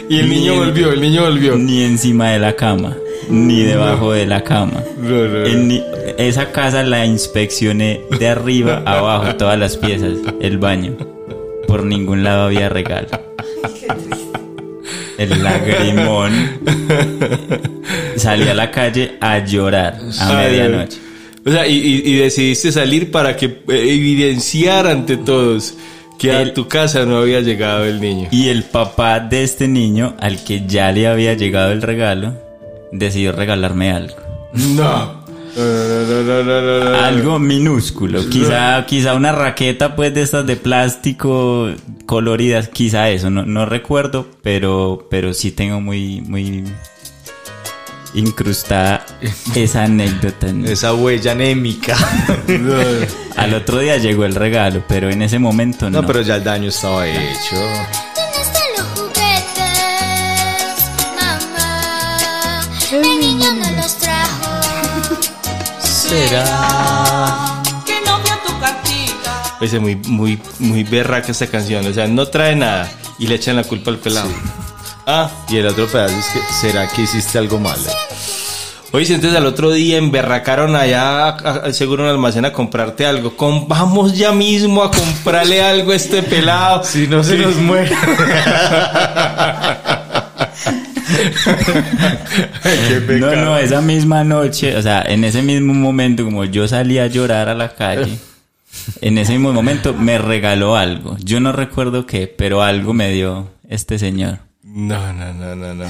[0.08, 1.56] Y el niño volvió, el niño volvió.
[1.56, 2.96] Ni encima de la cama,
[3.30, 4.84] ni debajo de la cama.
[5.02, 5.46] No.
[5.46, 5.84] En
[6.18, 10.96] esa casa la inspeccioné de arriba a abajo, todas las piezas, el baño.
[11.68, 13.08] Por ningún lado había regalo.
[15.18, 16.32] El lagrimón
[18.18, 20.98] salí a la calle a llorar a medianoche.
[21.46, 25.76] O sea, y, y- decidiste salir para que eh, evidenciar ante todos
[26.18, 28.28] que a El- tu casa no había llegado el niño.
[28.32, 32.34] Y el papá de este niño, al que ya le había llegado el regalo,
[32.98, 34.16] decidió regalarme algo.
[34.54, 35.24] No.
[37.02, 41.70] Algo minúsculo, quizá, quizá una raqueta pues de estas de plástico
[42.06, 46.66] coloridas, quizá eso, no, no recuerdo, pero, pero sí tengo muy, muy
[48.14, 49.06] incrustada
[49.56, 50.48] esa anécdota.
[50.50, 51.96] en- Esa huella anémica.
[53.38, 56.02] Al otro día llegó el regalo, pero en ese momento no.
[56.02, 57.56] No, pero ya el daño estaba hecho.
[66.16, 69.44] ¿Será que no vio tu cartita?
[69.60, 71.86] Pues es muy, muy, muy berraca esta canción.
[71.86, 72.90] O sea, no trae nada
[73.20, 74.30] y le echan la culpa al pelado.
[75.06, 77.84] Ah, Y el otro pedazo es que, ¿será que hiciste algo malo?
[78.92, 81.36] Oye, entonces al otro día emberracaron allá
[81.74, 83.36] seguro un almacén a comprarte algo.
[83.36, 86.82] Con, vamos ya mismo a comprarle algo a este pelado.
[86.86, 87.94] Si no se nos muere.
[93.20, 97.08] No, no, esa misma noche, o sea, en ese mismo momento, como yo salí a
[97.08, 98.18] llorar a la calle,
[99.02, 101.18] en ese mismo momento me regaló algo.
[101.24, 104.40] Yo no recuerdo qué, pero algo me dio este señor.
[104.64, 105.86] No, no, no, no, no.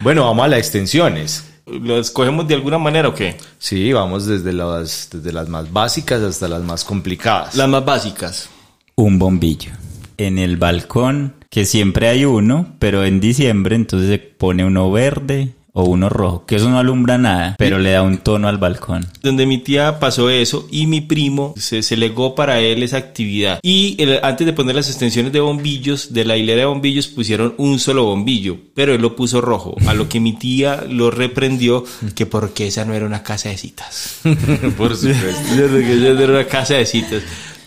[0.00, 1.50] Bueno, vamos a las extensiones.
[1.66, 3.36] ¿Lo escogemos de alguna manera o qué?
[3.58, 7.54] Sí, vamos desde las, desde las más básicas hasta las más complicadas.
[7.54, 8.50] Las más básicas.
[8.96, 9.72] Un bombillo.
[10.18, 15.50] En el balcón, que siempre hay uno, pero en diciembre entonces se pone uno verde
[15.76, 19.06] o uno rojo, que eso no alumbra nada, pero le da un tono al balcón.
[19.22, 23.58] Donde mi tía pasó eso y mi primo se, se legó para él esa actividad.
[23.62, 27.54] Y el- antes de poner las extensiones de bombillos, de la hilera de bombillos, pusieron
[27.56, 29.76] un solo bombillo, pero él lo puso rojo.
[29.86, 31.84] A lo que mi tía lo reprendió
[32.16, 34.20] que porque esa no era una casa de citas.
[34.76, 35.22] Por supuesto.
[35.56, 37.22] Que esa era una casa de citas.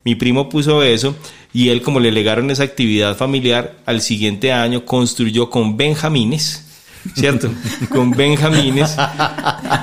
[0.05, 1.17] Mi primo puso eso
[1.57, 6.63] y él, como le legaron esa actividad familiar, al siguiente año construyó con benjamines,
[7.15, 7.49] ¿cierto?
[7.89, 8.95] con benjamines,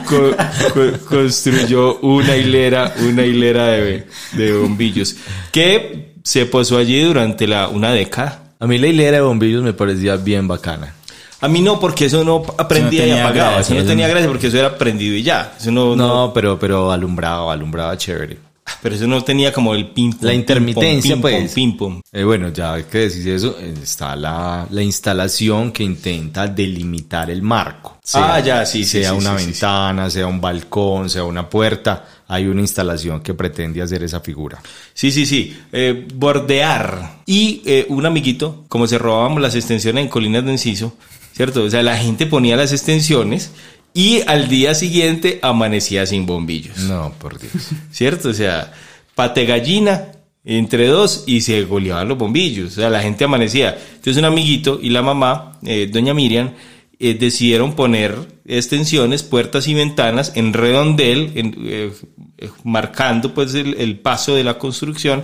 [0.08, 0.36] co-
[0.72, 5.16] co- construyó una hilera, una hilera de, de bombillos
[5.50, 8.42] que se posó allí durante la, una década.
[8.60, 10.94] A mí la hilera de bombillos me parecía bien bacana.
[11.40, 13.54] A mí no, porque eso no aprendía Eso no y apagaba.
[13.56, 15.54] gracia, Eso no tenía gracia porque eso era prendido y ya.
[15.60, 18.38] Eso no, no- No, pero, pero alumbraba, alumbraba chévere.
[18.82, 21.52] Pero eso no tenía como el pim pum, La intermitencia, pim, pues.
[21.52, 22.00] pim, pum.
[22.12, 27.42] Eh, bueno, ya que decís eso, eh, está la, la instalación que intenta delimitar el
[27.42, 27.98] marco.
[28.12, 31.48] Ah, ya, sí, sí, Sea sí, una sí, sí, ventana, sea un balcón, sea una
[31.48, 32.04] puerta.
[32.28, 34.60] Hay una instalación que pretende hacer esa figura.
[34.92, 35.56] Sí, sí, sí.
[35.72, 37.20] Eh, bordear.
[37.26, 40.94] Y eh, un amiguito, como se robábamos las extensiones en Colinas de Enciso,
[41.34, 41.64] ¿cierto?
[41.64, 43.52] O sea, la gente ponía las extensiones
[43.94, 46.76] y al día siguiente amanecía sin bombillos.
[46.78, 47.52] No, por Dios.
[47.92, 48.30] ¿Cierto?
[48.30, 48.72] O sea,
[49.14, 50.08] pate gallina
[50.44, 52.72] entre dos y se goleaban los bombillos.
[52.72, 53.78] O sea, la gente amanecía.
[53.94, 56.50] Entonces un amiguito y la mamá, eh, doña Miriam,
[56.98, 58.16] eh, decidieron poner
[58.46, 61.92] extensiones, puertas y ventanas en redondel, en, eh,
[62.38, 65.22] eh, marcando pues el, el paso de la construcción,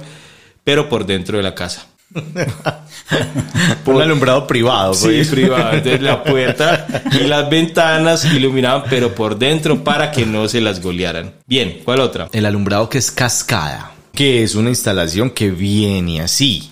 [0.62, 1.89] pero por dentro de la casa.
[3.86, 4.94] un alumbrado privado.
[4.94, 5.28] Sí, pues.
[5.28, 5.72] privado.
[5.72, 6.86] Entonces la puerta
[7.20, 11.34] y las ventanas iluminaban, pero por dentro para que no se las golearan.
[11.46, 12.28] Bien, ¿cuál otra?
[12.32, 16.70] El alumbrado que es cascada, que es una instalación que viene así.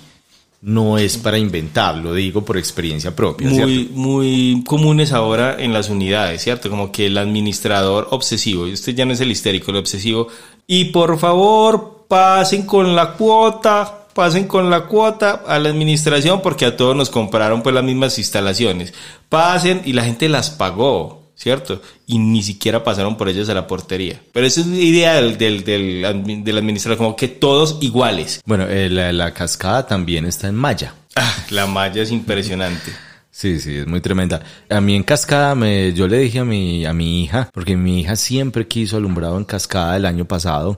[0.60, 3.48] No es para inventar, lo digo por experiencia propia.
[3.48, 3.94] muy, ¿cierto?
[3.94, 6.68] muy comunes ahora en las unidades, ¿cierto?
[6.68, 10.26] Como que el administrador obsesivo, y usted ya no es el histérico, el obsesivo,
[10.66, 16.66] y por favor pasen con la cuota, pasen con la cuota a la administración porque
[16.66, 18.92] a todos nos compraron pues las mismas instalaciones.
[19.28, 21.80] Pasen y la gente las pagó, ¿cierto?
[22.08, 24.20] Y ni siquiera pasaron por ellas a la portería.
[24.32, 28.42] Pero esa es la idea del, del, del, del administrador, como que todos iguales.
[28.44, 30.94] Bueno, eh, la, la cascada también está en malla.
[31.14, 32.90] Ah, la malla es impresionante.
[33.30, 34.42] Sí, sí, es muy tremenda.
[34.68, 38.00] A mí en cascada me, yo le dije a mi, a mi hija, porque mi
[38.00, 40.76] hija siempre quiso alumbrado en cascada el año pasado,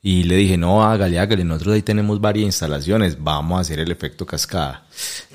[0.00, 3.90] y le dije, no, hágale, hágale, nosotros ahí tenemos varias instalaciones, vamos a hacer el
[3.90, 4.86] efecto cascada.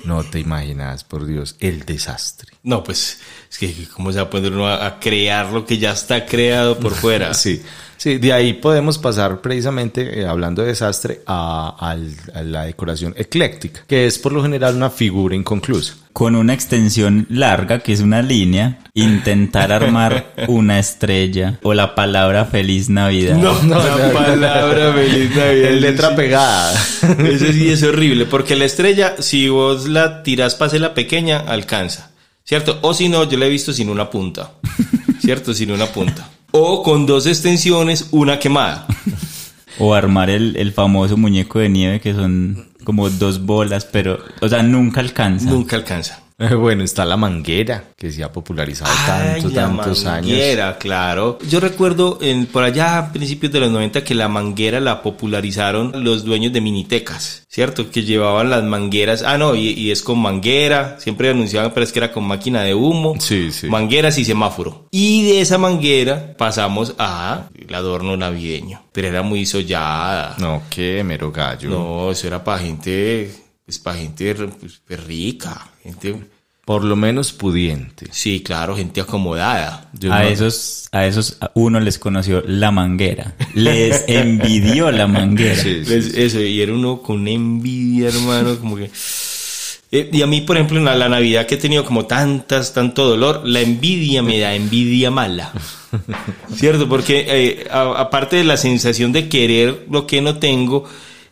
[0.04, 2.52] No te imaginas, por Dios, el desastre.
[2.62, 5.78] No, pues es que cómo se va a poner uno a, a crear lo que
[5.78, 7.32] ya está creado por fuera.
[7.44, 7.62] Sí,
[8.04, 13.14] sí, de ahí podemos pasar precisamente, eh, hablando de desastre, a, al- a la decoración
[13.16, 15.94] ecléctica, que es por lo general una figura inconclusa.
[16.12, 22.44] Con una extensión larga, que es una línea, intentar armar una estrella o la palabra
[22.44, 23.36] feliz Navidad.
[23.36, 25.70] No, la palabra feliz Navidad.
[25.70, 26.72] En letra pegada.
[27.18, 32.10] Eso sí es horrible, porque la estrella, si vos la tirás para la pequeña, alcanza,
[32.44, 32.78] ¿cierto?
[32.82, 34.52] O si no, yo la he visto sin una punta,
[35.20, 35.54] ¿cierto?
[35.54, 36.28] Sin una punta.
[36.56, 38.86] O con dos extensiones, una quemada.
[39.80, 44.48] O armar el, el famoso muñeco de nieve, que son como dos bolas, pero, o
[44.48, 45.50] sea, nunca alcanza.
[45.50, 46.22] Nunca alcanza.
[46.58, 50.30] Bueno, está la manguera, que se ha popularizado tantos, la tantos años.
[50.30, 51.38] manguera, claro.
[51.48, 56.04] Yo recuerdo en, por allá a principios de los 90 que la manguera la popularizaron
[56.04, 57.90] los dueños de minitecas, ¿cierto?
[57.90, 59.22] Que llevaban las mangueras.
[59.22, 60.96] Ah, no, y, y es con manguera.
[60.98, 63.14] Siempre anunciaban, pero es que era con máquina de humo.
[63.20, 63.68] Sí, sí.
[63.68, 64.88] Mangueras y semáforo.
[64.90, 68.82] Y de esa manguera pasamos a el adorno navideño.
[68.92, 70.36] Pero era muy sollada.
[70.38, 71.70] No, qué mero gallo.
[71.70, 73.30] No, eso era para gente,
[73.64, 76.16] pues para gente pues, rica, gente,
[76.64, 78.06] Por lo menos pudiente.
[78.10, 79.90] sí, claro, gente acomodada.
[79.92, 83.34] Yo a no- esos, a esos uno les conoció la manguera.
[83.54, 85.56] Les envidió la manguera.
[85.56, 88.90] Sí, sí, Les- Eso, y era uno con envidia, hermano, como que...
[89.92, 92.72] Eh, y a mí, por ejemplo, en la, la Navidad que he tenido como tantas,
[92.74, 95.52] tanto dolor, la envidia me da envidia mala.
[96.54, 96.88] ¿Cierto?
[96.88, 100.84] Porque eh, aparte de la sensación de querer lo que no tengo,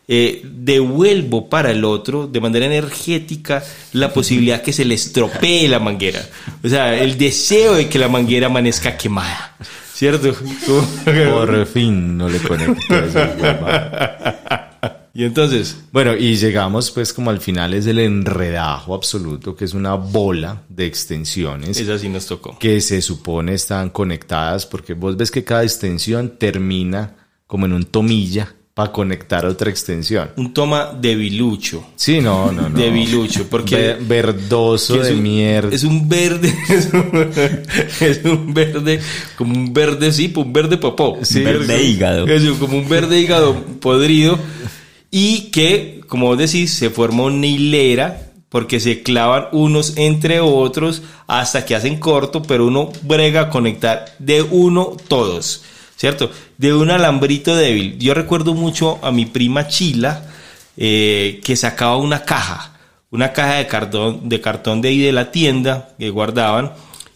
[0.07, 5.79] eh, devuelvo para el otro de manera energética la posibilidad que se le estropee la
[5.79, 6.27] manguera.
[6.63, 9.55] O sea, el deseo de que la manguera amanezca quemada.
[9.93, 10.35] ¿Cierto?
[11.05, 12.75] Por fin no le hueva.
[15.13, 19.73] y entonces, Bueno, y llegamos pues como al final es el enredajo absoluto, que es
[19.73, 22.57] una bola de extensiones esa sí nos tocó.
[22.59, 27.15] que se supone están conectadas, porque vos ves que cada extensión termina
[27.47, 30.31] como en un tomilla para conectar otra extensión.
[30.35, 31.85] Un toma debilucho.
[31.95, 32.77] Sí, no, no, no.
[32.79, 33.75] Debilucho, porque...
[33.75, 35.75] Ve- verdoso es de un- mierda.
[35.75, 37.31] Es un verde, es un,
[38.01, 38.99] es un verde,
[39.37, 41.09] como un verde, sí, pues un verde popó.
[41.11, 42.27] Un verde es- hígado.
[42.27, 44.39] es como un verde hígado podrido.
[45.11, 51.01] Y que, como vos decís, se forma una hilera porque se clavan unos entre otros
[51.27, 55.63] hasta que hacen corto, pero uno brega a conectar de uno todos,
[56.03, 56.31] ¿cierto?
[56.57, 57.97] De un alambrito débil.
[57.97, 60.25] Yo recuerdo mucho a mi prima Chila
[60.75, 62.73] eh, que sacaba una caja,
[63.09, 66.73] una caja de cartón, de cartón de ahí de la tienda que guardaban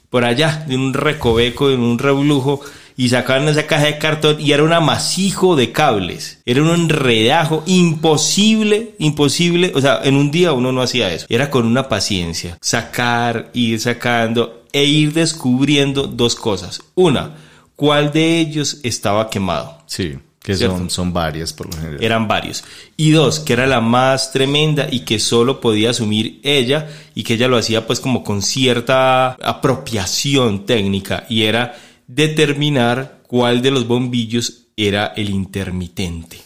[0.10, 2.62] por allá, de un recoveco, en un reblujo,
[2.96, 7.64] y sacaban esa caja de cartón y era un amasijo de cables, era un enredajo
[7.66, 12.58] imposible, imposible, o sea, en un día uno no hacía eso, era con una paciencia,
[12.62, 16.82] sacar, ir sacando e ir descubriendo dos cosas.
[16.96, 17.36] Una,
[17.78, 19.78] ¿cuál de ellos estaba quemado?
[19.86, 20.78] Sí, Que ¿cierto?
[20.78, 22.03] son, son varias por lo general.
[22.03, 22.63] eran varios.
[22.97, 27.36] Y dos, que era la más tremenda y que solo podía asumir ella y que
[27.36, 33.88] ella lo hacía pues como con cierta apropiación técnica y era determinar cuál de los
[33.88, 36.39] bombillos era el intermitente.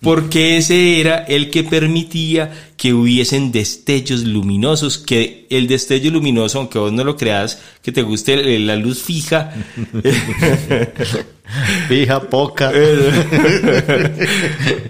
[0.00, 6.78] Porque ese era el que permitía que hubiesen destellos luminosos, que el destello luminoso, aunque
[6.78, 9.54] vos no lo creas, que te guste la luz fija,
[11.88, 12.70] Fija, poca.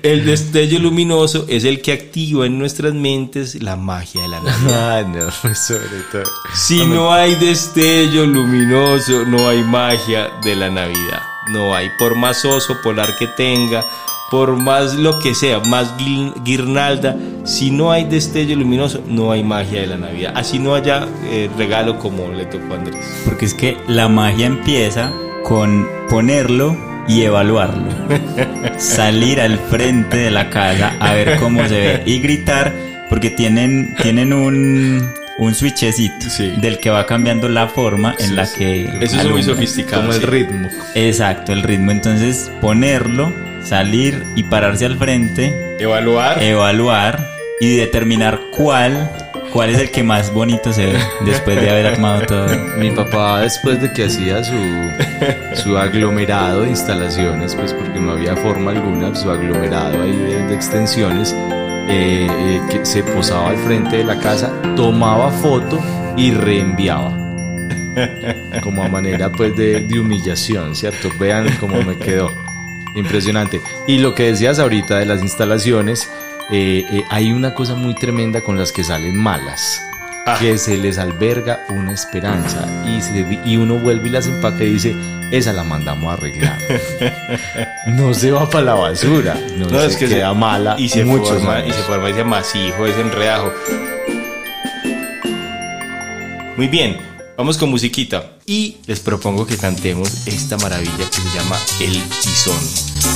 [0.02, 4.96] el destello luminoso es el que activa en nuestras mentes la magia de la Navidad.
[4.96, 6.22] Ay, no, sobre todo.
[6.54, 11.22] Si no hay destello luminoso, no hay magia de la Navidad.
[11.50, 13.84] No hay, por más oso polar que tenga,
[14.30, 15.94] por más lo que sea, más
[16.44, 20.32] guirnalda, si no hay destello luminoso, no hay magia de la Navidad.
[20.34, 23.04] Así no haya eh, regalo como le tocó a Andrés.
[23.24, 25.12] Porque es que la magia empieza
[25.44, 27.84] con ponerlo y evaluarlo.
[28.78, 32.72] Salir al frente de la casa a ver cómo se ve y gritar
[33.10, 35.06] porque tienen, tienen un,
[35.38, 36.54] un switchecito Sí.
[36.56, 38.88] del que va cambiando la forma en la que...
[39.02, 40.02] Eso es muy sofisticado.
[40.02, 40.26] Como el sí.
[40.26, 40.68] ritmo.
[40.94, 41.90] Exacto, el ritmo.
[41.90, 43.30] Entonces ponerlo,
[43.64, 46.42] salir y pararse al frente, Evaluar.
[46.42, 47.26] evaluar
[47.60, 49.10] y determinar cuál,
[49.52, 52.46] cuál es el que más bonito se ve después de haber armado todo.
[52.78, 54.54] Mi papá, después de que hacía su,
[55.62, 60.54] su aglomerado de instalaciones, pues porque no había forma alguna, su aglomerado ahí de, de
[60.54, 61.34] extensiones,
[61.88, 65.78] eh, eh, que se posaba al frente de la casa, tomaba foto
[66.16, 67.20] y reenviaba.
[68.62, 71.10] Como a manera pues de, de humillación, ¿cierto?
[71.18, 72.28] Vean cómo me quedó.
[72.94, 73.60] Impresionante.
[73.86, 76.08] Y lo que decías ahorita de las instalaciones,
[76.50, 79.82] eh, eh, hay una cosa muy tremenda con las que salen malas.
[80.26, 80.36] Ah.
[80.40, 84.70] Que se les alberga una esperanza y, se- y uno vuelve y las empaca y
[84.72, 84.94] dice,
[85.30, 86.56] esa la mandamos a arreglar.
[87.88, 90.88] no se va para la basura, no, No, se es que queda se- mala y
[90.88, 91.68] se muchos forma, años.
[91.68, 93.52] y se forma ese amasijo, ese enredajo.
[96.56, 96.96] Muy bien,
[97.36, 103.13] vamos con musiquita y les propongo que cantemos esta maravilla que se llama El Tizón.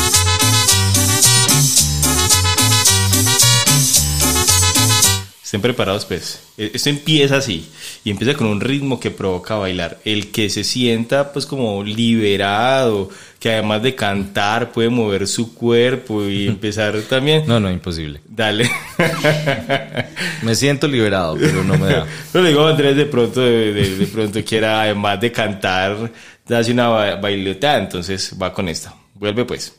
[5.49, 6.40] Estén preparados pues.
[6.59, 7.70] E- Esto empieza así
[8.05, 9.96] y empieza con un ritmo que provoca bailar.
[10.05, 13.09] El que se sienta pues como liberado,
[13.40, 17.44] que además de cantar puede mover su cuerpo y empezar también.
[17.46, 18.20] No, no, imposible.
[18.28, 18.70] Dale.
[20.42, 22.07] Me siento liberado, pero no me da.
[22.32, 26.12] Pero digo, Andrés de pronto, de, de- de pronto quiera, además de cantar,
[26.46, 28.94] darse una ba- bailotada, entonces va con esta.
[29.14, 29.72] Vuelve pues.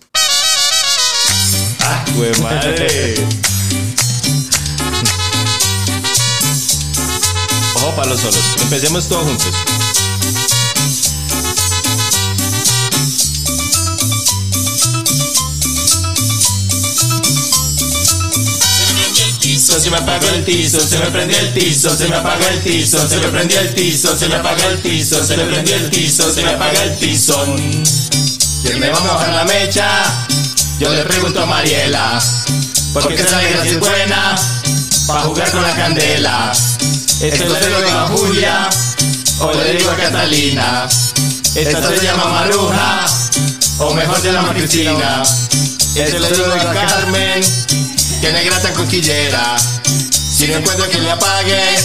[1.81, 3.13] ¡Ah, güey, madre!
[7.89, 8.39] Ojo para los solos.
[8.61, 9.47] Empecemos todos juntos.
[19.79, 23.07] Se me apagó el tizo, se me prendió el tizo, se me apagó el tizo,
[23.07, 26.31] se me prendió el tizo, se me apagó el tizo, se me prendió el tizo,
[26.31, 27.55] se me apaga el tizón.
[28.61, 29.87] ¿Quién me va a mojar la mecha?
[30.79, 32.19] Yo le pregunto a Mariela,
[32.93, 34.35] porque esa negra es buena,
[35.09, 36.51] para jugar con la candela.
[36.53, 38.69] Esto se lo digo a Julia,
[39.39, 40.87] o le digo a Catalina.
[41.55, 43.05] Esta se llama Maruja,
[43.79, 45.23] o mejor se llama Cristina.
[45.95, 47.41] Esto le digo a Carmen,
[48.21, 49.57] que negra tan coquillera.
[49.57, 51.77] Si no encuentro quien le apague,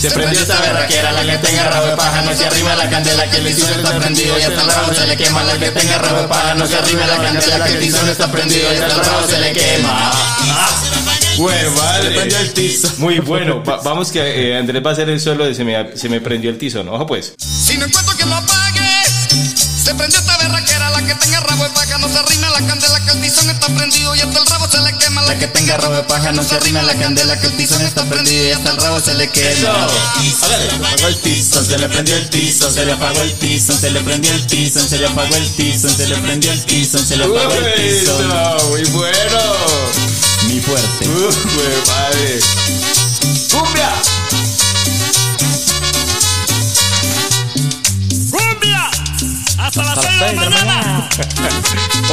[0.00, 1.12] se prendió esta berraquera.
[1.12, 3.98] La que tenga rabo de paja, no se arriba la candela, que el tizón está
[3.98, 5.42] prendido y hasta el rabo se le quema.
[5.44, 8.30] La que tenga rabo de paja, no se arriba la candela, que el tizón está
[8.30, 10.12] prendido y hasta el rabo se le quema.
[12.40, 12.92] El tizón.
[12.98, 13.62] Muy bueno.
[13.64, 16.20] Va- vamos que eh, Andrés va a hacer el solo de se me, se me
[16.20, 16.88] prendió el tizón.
[16.88, 17.34] Ojo pues.
[17.38, 18.88] Si no encuentro quien lo apague,
[19.82, 20.90] se prendió esta berraquera.
[20.90, 23.66] La que tenga rabo de paja no se arrima la candela, que el tizón está
[23.68, 25.22] prendido y hasta el rabo se le quema.
[25.22, 28.04] La que tenga rabo de paja no se arrima la candela, que el tizón está
[28.04, 29.50] prendido y hasta el rabo se le quema.
[29.50, 29.60] Se
[30.58, 33.90] le apagó el tizón, se le prendió el tizón, se le apagó el tizón, se
[33.90, 37.16] le prendió el tizón, se le apagó el tizón, se le prendió el tizón, se
[37.16, 38.28] le apagó el tizón.
[38.70, 40.09] Muy bueno.
[40.62, 41.08] Fuerte.
[41.08, 42.40] Uf, güey, madre.
[43.50, 43.92] ¡Cumbia!
[48.30, 48.90] ¡Cumbia!
[49.58, 51.08] Hasta las 6 de la mañana.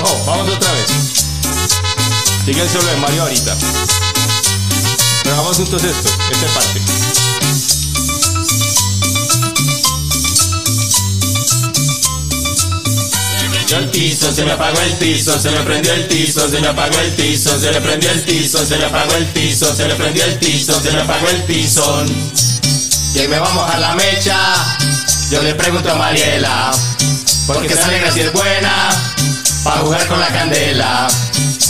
[0.02, 0.88] Ojo, vamos otra vez.
[2.46, 3.56] Sigue el solo de Mario ahorita.
[5.24, 7.17] Pero vamos juntos esto, esta parte.
[13.68, 16.68] Prendió el tizo, se me apagó el tizo, se me prendió el tizo, se me
[16.68, 19.96] apagó el tizo, se le prendió el tizo, se le apagó el tizo, se le
[19.96, 22.32] prendió el tizo, se me apagó el tizón.
[23.12, 24.38] ¿Quién me va a la mecha?
[25.32, 26.72] Yo le pregunto a Mariela,
[27.46, 28.90] porque esa negra si es buena,
[29.66, 31.08] pa' jugar con la candela.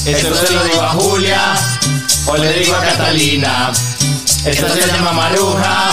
[0.06, 1.56] Esto se lo digo a Julia,
[2.28, 3.72] o le digo a Catalina.
[4.45, 5.89] Esta se llama Maruja,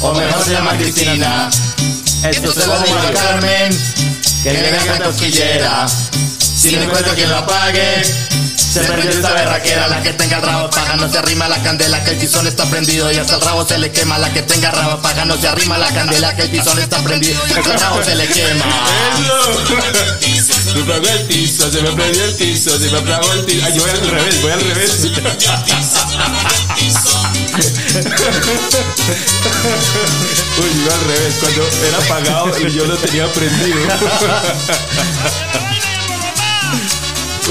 [0.00, 1.48] o mejor se llama Cristina.
[2.24, 3.70] Esto se lo digo a Carmen,
[4.42, 5.86] que me venga cosquillera.
[5.88, 9.86] Si no encuentro quien lo apague, se perdió esta berraquera.
[9.88, 13.10] La que tenga rabo paja no se arrima la candela, que el tizón está prendido
[13.12, 14.18] y hasta el rabo se le quema.
[14.18, 17.40] La que tenga rabo paja no se arrima la candela, que el tizón está prendido
[17.48, 18.66] y hasta el rabo se le quema.
[19.14, 19.22] Se
[20.84, 23.64] me el tizo, se me prendió el tizo, se me el tizo.
[23.64, 24.92] Ay, yo voy al revés, voy al revés.
[30.58, 33.78] Uy, iba al revés, cuando era apagado y yo lo tenía prendido.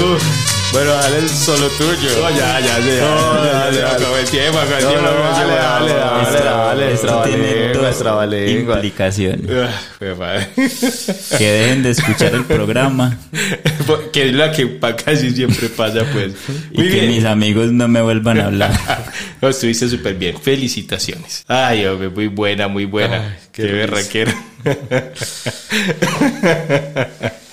[0.00, 0.57] Uf.
[0.72, 2.10] Bueno, dale el solo tuyo.
[2.20, 3.00] No, ya, ya, ya.
[3.00, 5.02] No, dale, acabó el tiempo, acabó el tiempo.
[5.02, 8.74] dale, dale, dale, dale, esto dale, tiene trabalengua, dos trabalengua.
[8.74, 9.50] implicaciones.
[9.50, 9.80] Ah.
[11.38, 13.18] Que dejen de escuchar el programa
[14.12, 16.32] que es la que casi siempre pasa, pues.
[16.70, 17.08] y Muy que bien.
[17.08, 18.72] mis amigos no me vuelvan a hablar.
[19.40, 20.36] No, estuviste súper bien.
[20.40, 21.44] Felicitaciones.
[21.46, 23.36] Ay, hombre, muy buena, muy buena.
[23.52, 24.34] qué berraquera.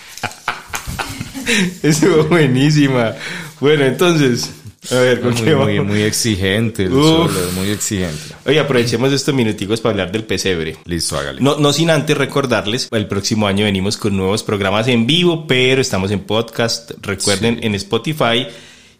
[1.83, 3.13] Estuvo buenísima.
[3.59, 4.51] Bueno, entonces,
[4.91, 5.93] a ver, ¿con Muy, qué muy, vamos?
[5.93, 8.35] muy exigente, el solo, muy exigente.
[8.45, 10.77] Oye, aprovechemos estos minuticos para hablar del pesebre.
[10.85, 11.41] Listo, hágale.
[11.41, 15.81] No, no sin antes recordarles, el próximo año venimos con nuevos programas en vivo, pero
[15.81, 16.91] estamos en podcast.
[17.01, 18.47] Recuerden, en Spotify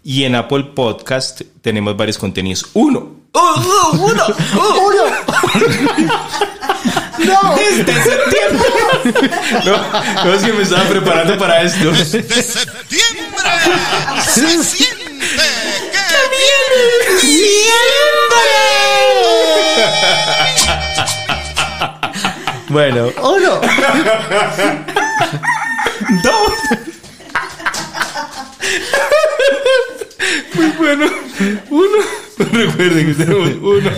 [0.04, 2.66] y en Apple Podcast tenemos varios contenidos.
[2.74, 3.26] Uno.
[3.38, 4.24] ¡Oh, oh, uno!
[4.58, 4.92] ¡Oh!
[7.26, 7.56] ¡No!
[7.56, 8.65] ¡Desde septiembre!
[9.66, 11.92] No, no, es que me estaba preparando para esto.
[11.92, 13.50] De septiembre
[14.24, 15.06] se siente
[15.92, 16.06] que
[22.70, 23.62] Bueno, uno.
[30.78, 31.06] Bueno,
[31.70, 32.25] uno.
[32.52, 33.90] Recuerden que tenemos uno.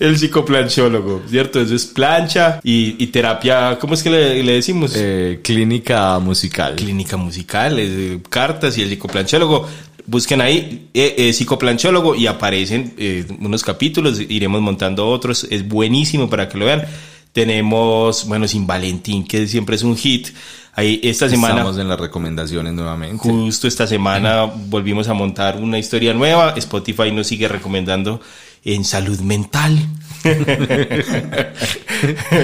[0.00, 1.60] El psicoplanchólogo, ¿cierto?
[1.60, 3.78] Eso es plancha y, y terapia.
[3.78, 4.92] ¿Cómo es que le, le decimos?
[4.96, 6.76] Eh, clínica musical.
[6.76, 9.68] Clínica musical, eh, cartas y el psicoplanchólogo.
[10.06, 12.94] Busquen ahí eh, eh, psicoplanchólogo y aparecen
[13.40, 14.20] unos capítulos.
[14.20, 15.46] Iremos montando otros.
[15.50, 16.82] Es buenísimo para que lo vean.
[17.32, 20.28] Tenemos, bueno, Sin Valentín, que siempre es un hit.
[20.74, 21.56] Ahí esta semana.
[21.56, 23.18] Estamos en las recomendaciones nuevamente.
[23.18, 26.54] Justo esta semana volvimos a montar una historia nueva.
[26.56, 28.20] Spotify nos sigue recomendando
[28.64, 29.78] en salud mental.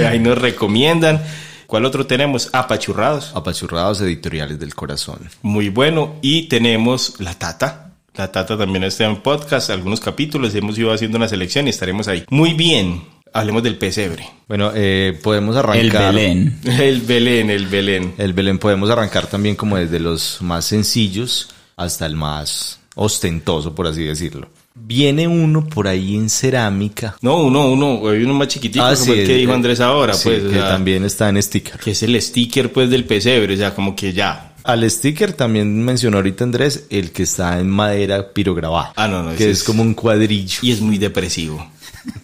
[0.07, 1.22] Ahí nos recomiendan.
[1.66, 2.51] ¿Cuál otro tenemos?
[2.53, 3.32] Apachurrados.
[3.34, 5.18] Apachurrados editoriales del corazón.
[5.43, 6.16] Muy bueno.
[6.22, 7.93] Y tenemos La Tata.
[8.14, 10.55] La Tata también está en podcast, algunos capítulos.
[10.55, 12.24] Hemos ido haciendo una selección y estaremos ahí.
[12.30, 13.03] Muy bien.
[13.33, 14.29] Hablemos del pesebre.
[14.49, 16.14] Bueno, eh, podemos arrancar.
[16.14, 16.59] El Belén.
[16.81, 18.14] El Belén, el Belén.
[18.18, 23.87] El Belén podemos arrancar también como desde los más sencillos hasta el más ostentoso, por
[23.87, 24.49] así decirlo.
[24.74, 27.16] Viene uno por ahí en cerámica.
[27.20, 30.29] No, uno, uno, hay uno más chiquitico, Ah, como el que dijo Andrés ahora, sí,
[30.29, 30.45] pues.
[30.45, 31.79] o que sea, también está en sticker.
[31.81, 34.55] que es el sticker pues del pesebre, o sea, como que ya.
[34.64, 38.93] Al sticker también mencionó ahorita Andrés el que está en madera pirograbada.
[38.97, 40.59] Ah, no, no, Que es es- como un cuadrillo.
[40.62, 41.66] Y es muy depresivo.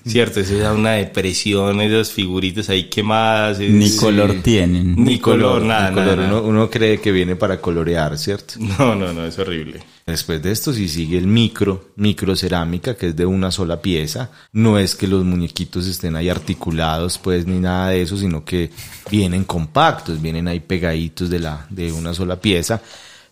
[0.06, 3.58] Cierto, eso da una depresión, esas figuritas ahí quemadas.
[3.60, 3.96] es- Ni sí.
[3.98, 4.94] color tienen.
[5.02, 6.16] Ni color, nada, Ni color.
[6.18, 6.40] nada, nada.
[6.40, 8.54] Uno, uno cree que viene para colorear, ¿cierto?
[8.78, 9.80] No, no, no, es horrible.
[10.06, 14.30] Después de esto sí sigue el micro, micro cerámica, que es de una sola pieza.
[14.52, 18.70] No es que los muñequitos estén ahí articulados, pues, ni nada de eso, sino que
[19.10, 22.82] vienen compactos, vienen ahí pegaditos de la, de una sola pieza.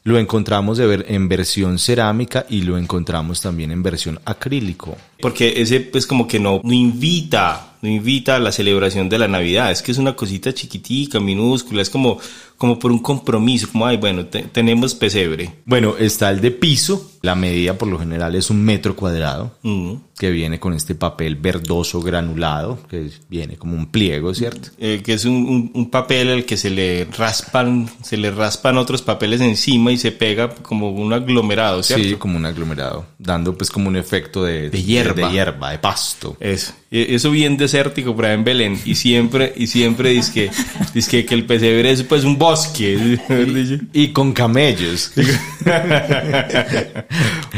[0.04, 4.96] Lo encontramos de ver en versión cerámica y lo encontramos también en versión acrílico.
[5.20, 9.28] Porque ese pues como que no, no invita, no invita a la celebración de la
[9.28, 9.70] Navidad.
[9.70, 12.18] Es que es una cosita chiquitica, minúscula, es como,
[12.56, 15.52] como por un compromiso, como, ay, bueno, te- tenemos pesebre.
[15.66, 17.10] Bueno, está el de piso.
[17.22, 19.94] La medida por lo general es un metro cuadrado, Mm.
[20.18, 24.70] que viene con este papel verdoso granulado, que viene como un pliego, ¿cierto?
[24.78, 28.76] Eh, que es un, un- un papel al que se le raspan, se le raspan
[28.76, 32.04] otros papeles encima y se pega como un aglomerado, ¿cierto?
[32.04, 35.28] Sí, como un aglomerado, dando pues como un efecto de, De hierba.
[35.28, 36.36] de, hierba, de pasto.
[36.40, 40.50] Eso, eso bien desértico por ahí en Belén y siempre, y siempre dice
[41.10, 43.18] que, que el pesebre es pues un bosque.
[43.94, 45.12] Y con camellos.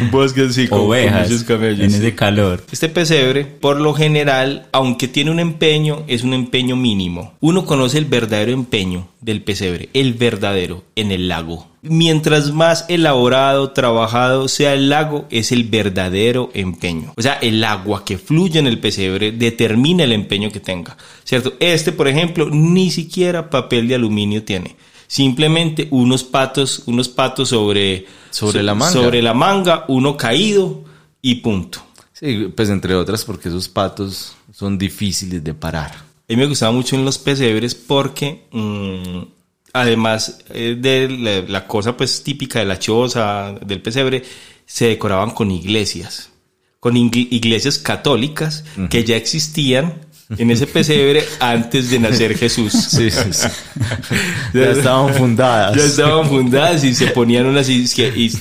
[0.01, 1.29] un bosque así con, con Ovejas.
[1.29, 1.81] muchos camellos.
[1.81, 2.65] En ese calor.
[2.71, 7.35] Este pesebre, por lo general, aunque tiene un empeño, es un empeño mínimo.
[7.41, 11.74] Uno conoce el verdadero empeño del pesebre, el verdadero, en el lago.
[11.87, 17.13] Mientras más elaborado, trabajado sea el lago, es el verdadero empeño.
[17.17, 20.97] O sea, el agua que fluye en el pesebre determina el empeño que tenga.
[21.25, 21.53] ¿Cierto?
[21.61, 24.77] Este, por ejemplo, ni siquiera papel de aluminio tiene.
[25.07, 28.93] Simplemente unos patos, unos patos sobre, Sobre so- la manga.
[28.93, 30.83] Sobre la manga, uno caído
[31.21, 31.81] y punto.
[32.15, 35.91] Sí, pues entre otras porque esos patos son difíciles de parar.
[35.93, 39.19] A mí me gustaba mucho en los pesebres porque mm,
[39.75, 44.23] además eh, de la, la cosa pues típica de la choza, del pesebre,
[44.65, 46.31] se decoraban con iglesias,
[46.81, 49.95] con iglesias católicas que ya existían
[50.39, 52.73] en ese pesebre antes de nacer Jesús.
[52.73, 53.47] Sí, sí, sí.
[54.55, 55.77] ya estaban fundadas.
[55.77, 57.85] Ya estaban fundadas y se ponían unas y,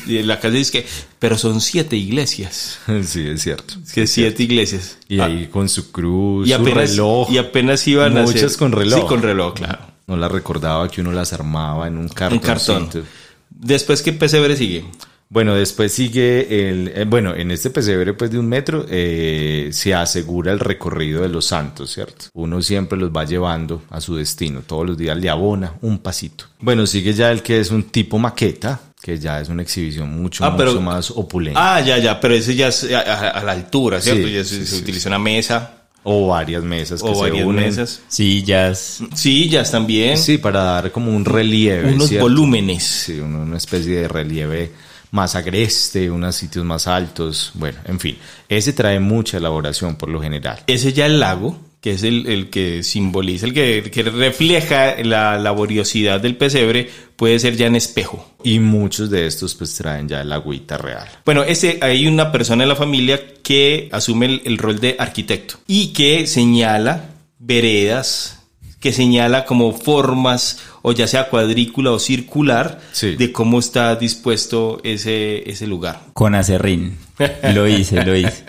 [0.07, 0.85] y- la casa dice que,
[1.19, 3.75] pero son siete iglesias, Sí, es cierto.
[3.93, 4.97] que siete iglesias.
[5.09, 7.31] Y ahí con su cruz, y su apenas, reloj.
[7.31, 9.01] y apenas iban a Muchas con reloj.
[9.01, 9.92] Sí, con reloj, claro.
[10.13, 12.73] No la recordaba que uno las armaba en un Un cartoncito.
[12.75, 13.03] cartón.
[13.49, 14.85] Después que pesebre sigue.
[15.29, 19.95] Bueno, después sigue el, eh, bueno, en este pesebre pues de un metro eh, se
[19.95, 22.25] asegura el recorrido de los santos, ¿cierto?
[22.33, 26.45] Uno siempre los va llevando a su destino, todos los días le abona un pasito.
[26.59, 30.45] Bueno, sigue ya el que es un tipo maqueta, que ya es una exhibición mucho,
[30.45, 31.77] Ah, mucho pero- más opulenta.
[31.77, 34.27] Ah, ya, ya, pero ese ya es a, a- a la altura, ¿cierto?
[34.27, 37.21] Sí, ya se, sí, se sí, utiliza una mesa O varias mesas que o se
[37.21, 37.65] varias unen.
[37.65, 38.01] mesas.
[38.09, 38.99] Sillas.
[39.15, 40.17] Sillas también.
[40.17, 41.93] Sí, para dar como un relieve.
[41.93, 42.25] unos ¿cierto?
[42.25, 42.83] volúmenes.
[42.83, 44.71] Sí, una, una especie de relieve
[45.11, 47.51] más agreste, unos sitios más altos.
[47.53, 48.17] Bueno, en fin,
[48.49, 50.59] ese trae mucha elaboración por lo general.
[50.67, 55.37] Ese ya el lago, que es el, el que simboliza, el que, que refleja la
[55.37, 58.25] laboriosidad del pesebre, puede ser ya en espejo.
[58.41, 61.05] Y muchos de estos pues traen ya el agüita real.
[61.25, 65.55] Bueno, ese, hay una persona en la familia que asume el, el rol de arquitecto
[65.67, 68.39] y que señala veredas,
[68.79, 73.15] que señala como formas, o ya sea cuadrícula o circular, Sí.
[73.17, 75.99] de cómo está dispuesto ese, ese lugar.
[76.13, 76.97] Con acerrín.
[77.53, 78.43] Lo hice, lo hice.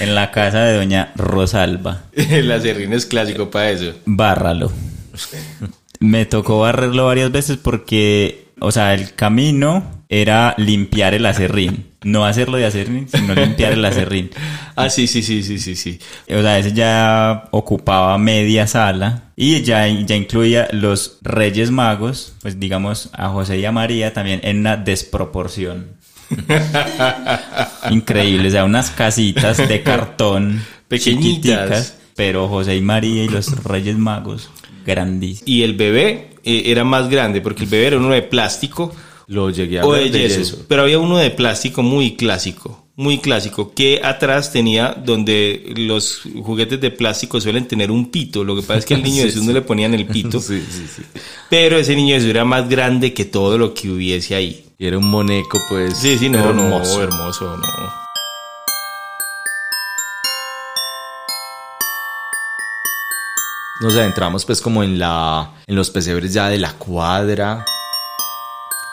[0.00, 2.04] En la casa de doña Rosalba.
[2.12, 3.92] El acerrín es clásico para eso.
[4.04, 4.72] Bárralo.
[6.00, 11.86] Me tocó barrerlo varias veces porque, o sea, el camino era limpiar el acerrín.
[12.02, 14.30] No hacerlo de acerrín, sino limpiar el acerrín.
[14.76, 16.00] Ah, sí, sí, sí, sí, sí, sí.
[16.28, 22.58] O sea, ese ya ocupaba media sala y ya, ya incluía los Reyes Magos, pues
[22.58, 25.90] digamos a José y a María también en una desproporción.
[27.90, 31.96] Increíble, o sea, unas casitas de cartón Pequeñitas.
[32.16, 34.50] pero José y María y los Reyes Magos
[34.86, 35.48] grandísimos.
[35.48, 38.94] Y el bebé eh, era más grande, porque el bebé era uno de plástico
[39.28, 40.64] Lo llegué a o ver de yeso.
[40.68, 46.80] Pero había uno de plástico muy clásico, muy clásico, que atrás tenía donde los juguetes
[46.80, 48.44] de plástico suelen tener un pito.
[48.44, 49.46] Lo que pasa es que al niño Sí, Jesús sí.
[49.46, 51.02] no le ponían el pito, Sí, sí, sí.
[51.48, 54.63] pero ese niño Jesús era más grande que todo lo que hubiese ahí.
[54.78, 56.96] Y era un moneco pues Sí, sí, no, hermoso.
[56.98, 58.04] no, hermoso, no.
[63.80, 67.64] Nos adentramos pues como en la en los pesebres ya de la cuadra.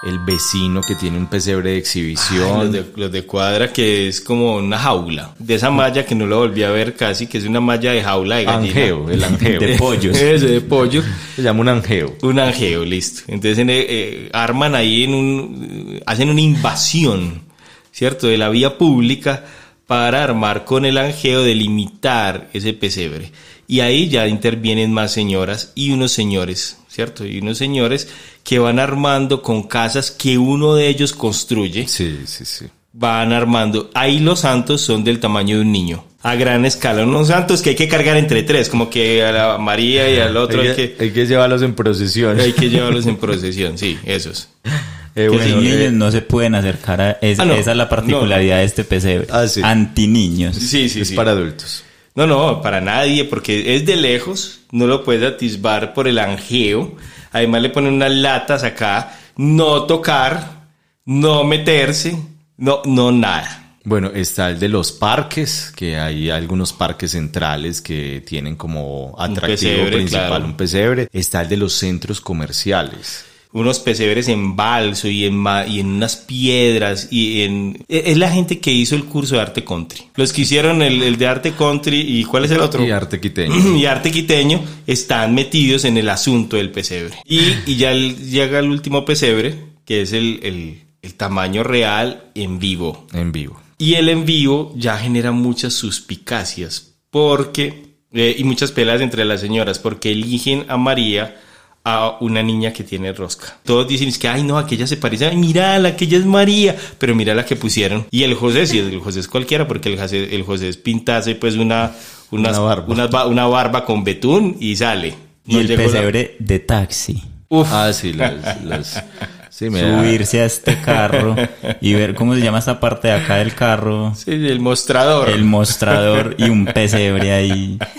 [0.04, 2.58] El vecino que tiene un pesebre de Ay, exhibición.
[2.58, 5.36] los, de, los de cuadra que es como una jaula.
[5.38, 8.02] De esa malla que no lo volví a ver casi, que es una malla de
[8.02, 8.70] jaula de gallina.
[8.70, 9.60] Angeo, el angeo.
[9.60, 10.18] De pollos.
[10.22, 11.04] Ese de pollo.
[11.36, 12.16] Se llama un angeo.
[12.24, 13.22] Un angeo, listo.
[13.28, 16.02] Entonces en, eh, eh, arman ahí en un...
[16.06, 17.44] hacen una invasión,
[17.92, 18.26] ¿cierto?
[18.26, 19.46] De la vía pública
[19.86, 23.32] para armar con el angeo, delimitar ese pesebre.
[23.68, 27.26] Y ahí ya intervienen más señoras y unos señores, ¿cierto?
[27.26, 28.08] Y unos señores
[28.44, 32.66] que van armando con casas que uno de ellos construye Sí, sí, sí.
[32.94, 33.90] van armando.
[33.94, 36.04] Ahí los santos son del tamaño de un niño.
[36.24, 37.04] A gran escala.
[37.04, 40.38] Unos santos que hay que cargar entre tres, como que a la María y al
[40.38, 42.40] otro hay hay, que, hay que llevarlos en procesión.
[42.40, 43.78] hay que llevarlos en procesión.
[43.78, 44.50] Sí, esos.
[44.64, 44.70] Eh,
[45.16, 47.12] Que bueno, los niños eh, no se pueden acercar a...
[47.22, 47.54] es- Ah, no.
[47.56, 49.28] Esa es la particularidad de este pesebre.
[49.32, 49.62] Ah, sí.
[49.64, 50.56] Anti-niños.
[50.58, 51.16] Sí, sí, es sí.
[51.16, 51.84] para adultos.
[52.16, 56.96] No, no, para nadie, porque es de lejos, no lo puedes atisbar por el angeo.
[57.32, 60.66] Además le ponen unas latas acá, no tocar,
[61.06, 62.18] no meterse,
[62.58, 63.78] no, no nada.
[63.84, 69.72] Bueno, está el de los parques, que hay algunos parques centrales que tienen como atractivo
[69.72, 70.46] pesebre, principal claro.
[70.46, 71.08] un pesebre.
[71.12, 73.26] Está el de los centros comerciales.
[73.54, 77.84] Unos pesebres en balso y en, y en unas piedras y en...
[77.90, 80.02] e- Es la gente que hizo el curso de arte country.
[80.16, 82.86] Los que hicieron el, el de arte country y ¿cuál es el otro?
[82.86, 83.78] Y arte quiteño.
[83.78, 87.16] y arte quiteño están metidos en el asunto del pesebre.
[87.26, 89.56] Y, y ya el- llega el último pesebre,
[89.86, 93.08] que es el, el- el tamaño real en vivo.
[93.12, 93.60] en vivo.
[93.78, 99.42] Y el en vivo ya genera muchas suspicacias, porque, eh, y muchas peleas entre las
[99.42, 101.36] señoras, porque eligen a María
[101.84, 103.58] a una niña que tiene rosca.
[103.64, 106.76] Todos dicen es que, ay no, aquella se parece, ay mira, la aquella es María,
[107.00, 108.06] pero mira la que pusieron.
[108.12, 111.36] Y el José, sí, el José es cualquiera, porque el José, el José es pintase
[111.36, 111.92] pues una,
[112.30, 113.26] unas- Una barba.
[113.26, 115.16] una barba con betún y sale.
[115.46, 117.24] Y No el la- pesebre de taxi.
[117.50, 118.64] Ah, sí, las...
[118.64, 119.04] las-
[119.50, 121.36] sí, me da- Subirse a este carro
[121.82, 124.14] y ver cómo se llama esta parte de acá del carro.
[124.16, 125.30] Sí, el mostrador.
[125.30, 127.78] El mostrador y un pesebre ahí.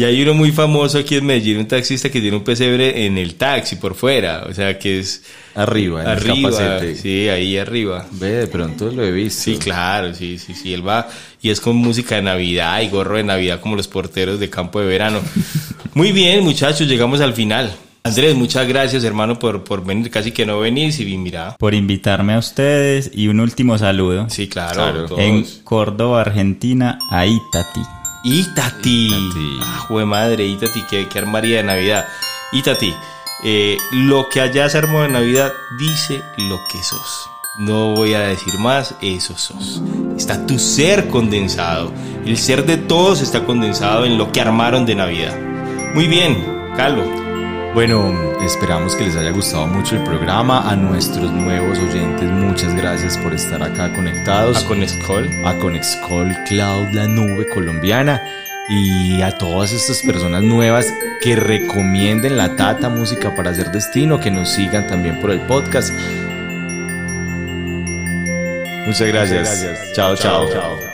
[0.00, 3.18] Y hay uno muy famoso aquí en Medellín, un taxista que tiene un pesebre en
[3.18, 5.22] el taxi por fuera, o sea que es
[5.54, 6.96] Arriba, en el arriba, capacete.
[6.96, 8.06] sí, ahí arriba.
[8.12, 9.42] Ve, de pronto lo he visto.
[9.42, 11.06] Sí, claro, sí, sí, sí, él va
[11.42, 14.80] y es con música de Navidad y gorro de Navidad como los porteros de campo
[14.80, 15.20] de verano.
[15.92, 17.70] Muy bien, muchachos, llegamos al final.
[18.02, 21.56] Andrés, muchas gracias, hermano, por, por venir, casi que no venís y mira.
[21.58, 24.30] Por invitarme a ustedes y un último saludo.
[24.30, 25.04] Sí, claro, Claro.
[25.04, 25.20] todos.
[25.20, 27.80] En Córdoba, Argentina, a Itati.
[28.22, 29.06] Itati.
[29.06, 29.58] Itati.
[29.62, 32.06] Ah, jue madre, Itati, qué, qué armaría de Navidad.
[32.52, 32.94] Itati,
[33.42, 37.30] eh, lo que allá se armó de Navidad dice lo que sos.
[37.58, 39.82] No voy a decir más, eso sos.
[40.16, 41.92] Está tu ser condensado.
[42.24, 45.38] El ser de todos está condensado en lo que armaron de Navidad.
[45.94, 47.06] Muy bien, Carlos.
[47.72, 50.68] Bueno, esperamos que les haya gustado mucho el programa.
[50.68, 54.64] A nuestros nuevos oyentes, muchas gracias por estar acá conectados.
[54.64, 55.30] A con Skoll.
[55.44, 58.22] a Conexcol Cloud, la nube colombiana.
[58.68, 64.30] Y a todas estas personas nuevas que recomienden la Tata Música para hacer destino, que
[64.30, 65.92] nos sigan también por el podcast.
[68.86, 69.92] Muchas gracias.
[69.92, 70.89] Chao, chao.